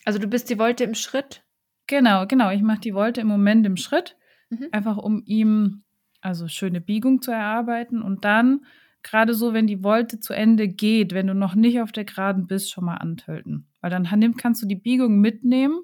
[0.04, 1.44] Also du bist die Wolte im Schritt?
[1.86, 2.50] Genau, genau.
[2.50, 4.16] Ich mache die Wolte im Moment im Schritt,
[4.48, 4.68] mhm.
[4.72, 5.84] einfach um ihm
[6.20, 8.64] also schöne Biegung zu erarbeiten und dann
[9.03, 12.46] gerade so, wenn die Wolte zu Ende geht, wenn du noch nicht auf der Geraden
[12.46, 13.68] bist, schon mal antölten.
[13.80, 15.80] Weil dann kannst du die Biegung mitnehmen,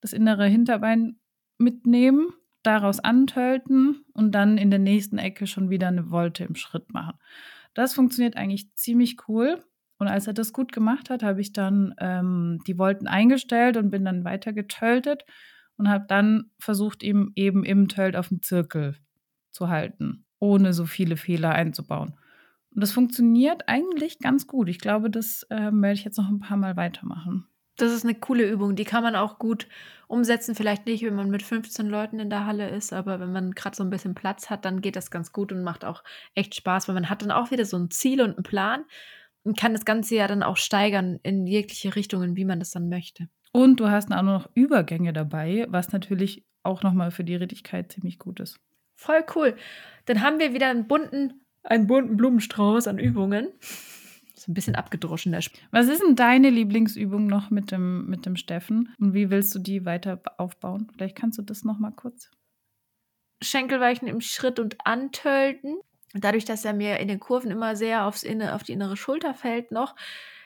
[0.00, 1.18] das innere Hinterbein
[1.58, 2.28] mitnehmen,
[2.62, 7.18] daraus antölten und dann in der nächsten Ecke schon wieder eine Wolte im Schritt machen.
[7.74, 9.62] Das funktioniert eigentlich ziemlich cool.
[9.98, 13.90] Und als er das gut gemacht hat, habe ich dann ähm, die Wolten eingestellt und
[13.90, 15.24] bin dann weiter getöltet
[15.76, 18.96] und habe dann versucht, ihm eben im Tölt auf dem Zirkel
[19.50, 22.14] zu halten, ohne so viele Fehler einzubauen.
[22.76, 24.68] Und das funktioniert eigentlich ganz gut.
[24.68, 27.48] Ich glaube, das äh, werde ich jetzt noch ein paar Mal weitermachen.
[27.78, 28.76] Das ist eine coole Übung.
[28.76, 29.66] Die kann man auch gut
[30.08, 30.54] umsetzen.
[30.54, 33.74] Vielleicht nicht, wenn man mit 15 Leuten in der Halle ist, aber wenn man gerade
[33.74, 36.04] so ein bisschen Platz hat, dann geht das ganz gut und macht auch
[36.34, 38.84] echt Spaß, weil man hat dann auch wieder so ein Ziel und einen Plan
[39.42, 42.90] und kann das Ganze ja dann auch steigern in jegliche Richtungen, wie man das dann
[42.90, 43.30] möchte.
[43.52, 48.18] Und du hast auch noch Übergänge dabei, was natürlich auch nochmal für die Rittigkeit ziemlich
[48.18, 48.60] gut ist.
[48.96, 49.56] Voll cool.
[50.04, 53.48] Dann haben wir wieder einen bunten einen bunten Blumenstrauß an Übungen.
[54.34, 58.26] So ein bisschen abgedroschen der Sp Was ist denn deine Lieblingsübung noch mit dem, mit
[58.26, 58.94] dem Steffen?
[58.98, 60.88] Und wie willst du die weiter aufbauen?
[60.92, 62.30] Vielleicht kannst du das noch mal kurz.
[63.42, 65.78] Schenkelweichen im Schritt und Antölten.
[66.14, 69.34] Dadurch, dass er mir in den Kurven immer sehr aufs Inne, auf die innere Schulter
[69.34, 69.94] fällt noch,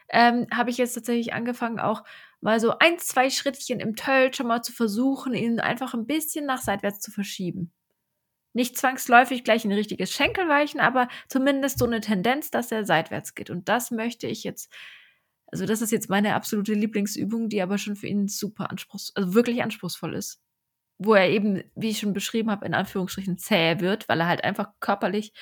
[0.08, 2.02] ähm, habe ich jetzt tatsächlich angefangen, auch
[2.40, 6.46] mal so ein, zwei Schrittchen im Tölt schon mal zu versuchen, ihn einfach ein bisschen
[6.46, 7.72] nach seitwärts zu verschieben.
[8.53, 13.51] Nicht zwangsläufig gleich ein richtiges Schenkelweichen, aber zumindest so eine Tendenz, dass er seitwärts geht.
[13.51, 14.72] Und das möchte ich jetzt,
[15.46, 19.34] also das ist jetzt meine absolute Lieblingsübung, die aber schon für ihn super anspruchsvoll, also
[19.34, 20.40] wirklich anspruchsvoll ist.
[20.98, 24.44] Wo er eben, wie ich schon beschrieben habe, in Anführungsstrichen zäh wird, weil er halt
[24.44, 25.32] einfach körperlich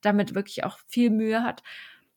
[0.00, 1.62] damit wirklich auch viel Mühe hat.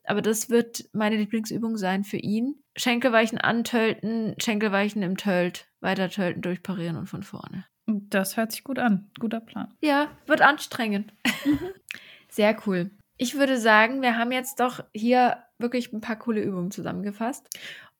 [0.03, 2.63] Aber das wird meine Lieblingsübung sein für ihn.
[2.75, 7.65] Schenkelweichen antölten, Schenkelweichen im Tölt, weiter tölten, durchparieren und von vorne.
[7.89, 9.09] Das hört sich gut an.
[9.19, 9.73] Guter Plan.
[9.81, 11.13] Ja, wird anstrengend.
[12.29, 12.91] Sehr cool.
[13.17, 17.47] Ich würde sagen, wir haben jetzt doch hier wirklich ein paar coole Übungen zusammengefasst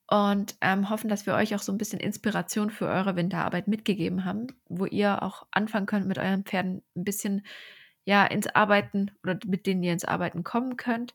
[0.08, 4.26] und ähm, hoffen, dass wir euch auch so ein bisschen Inspiration für eure Winterarbeit mitgegeben
[4.26, 7.46] haben, wo ihr auch anfangen könnt, mit euren Pferden ein bisschen
[8.06, 11.14] ja ins Arbeiten oder mit denen ihr ins Arbeiten kommen könnt.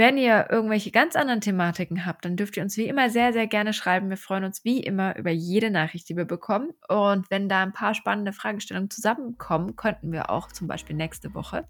[0.00, 3.46] Wenn ihr irgendwelche ganz anderen Thematiken habt, dann dürft ihr uns wie immer sehr, sehr
[3.46, 4.08] gerne schreiben.
[4.08, 6.70] Wir freuen uns wie immer über jede Nachricht, die wir bekommen.
[6.88, 11.66] Und wenn da ein paar spannende Fragestellungen zusammenkommen, könnten wir auch zum Beispiel nächste Woche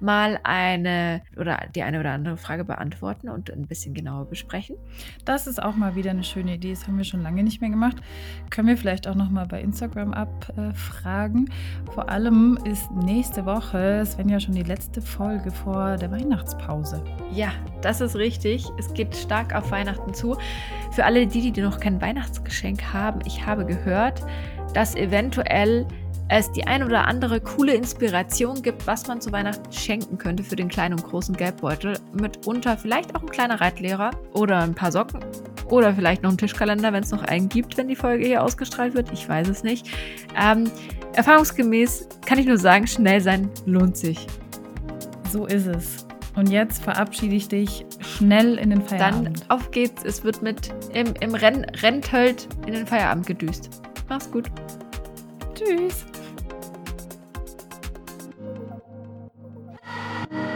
[0.00, 4.76] mal eine oder die eine oder andere Frage beantworten und ein bisschen genauer besprechen.
[5.24, 6.70] Das ist auch mal wieder eine schöne Idee.
[6.70, 7.96] Das haben wir schon lange nicht mehr gemacht.
[8.50, 11.50] Können wir vielleicht auch noch mal bei Instagram abfragen.
[11.92, 17.02] Vor allem ist nächste Woche, Svenja, schon die letzte Folge vor der Weihnachtspause.
[17.32, 18.66] Ja, das ist richtig.
[18.78, 20.36] Es geht stark auf Weihnachten zu.
[20.90, 24.22] Für alle die, die noch kein Weihnachtsgeschenk haben, ich habe gehört,
[24.74, 25.86] dass eventuell
[26.28, 30.56] es die ein oder andere coole Inspiration gibt, was man zu Weihnachten schenken könnte für
[30.56, 31.98] den kleinen und großen Geldbeutel.
[32.12, 35.20] Mitunter vielleicht auch ein kleiner Reitlehrer oder ein paar Socken
[35.70, 38.94] oder vielleicht noch ein Tischkalender, wenn es noch einen gibt, wenn die Folge hier ausgestrahlt
[38.94, 39.12] wird.
[39.12, 39.88] Ich weiß es nicht.
[40.40, 40.70] Ähm,
[41.14, 44.26] erfahrungsgemäß kann ich nur sagen, schnell sein lohnt sich.
[45.30, 46.06] So ist es.
[46.34, 49.40] Und jetzt verabschiede ich dich schnell in den Feierabend.
[49.40, 50.04] Dann auf geht's.
[50.04, 53.82] Es wird mit im, im Renn, Renntölt in den Feierabend gedüst.
[54.08, 54.50] Mach's gut.
[55.54, 56.04] Tschüss.
[60.32, 60.55] you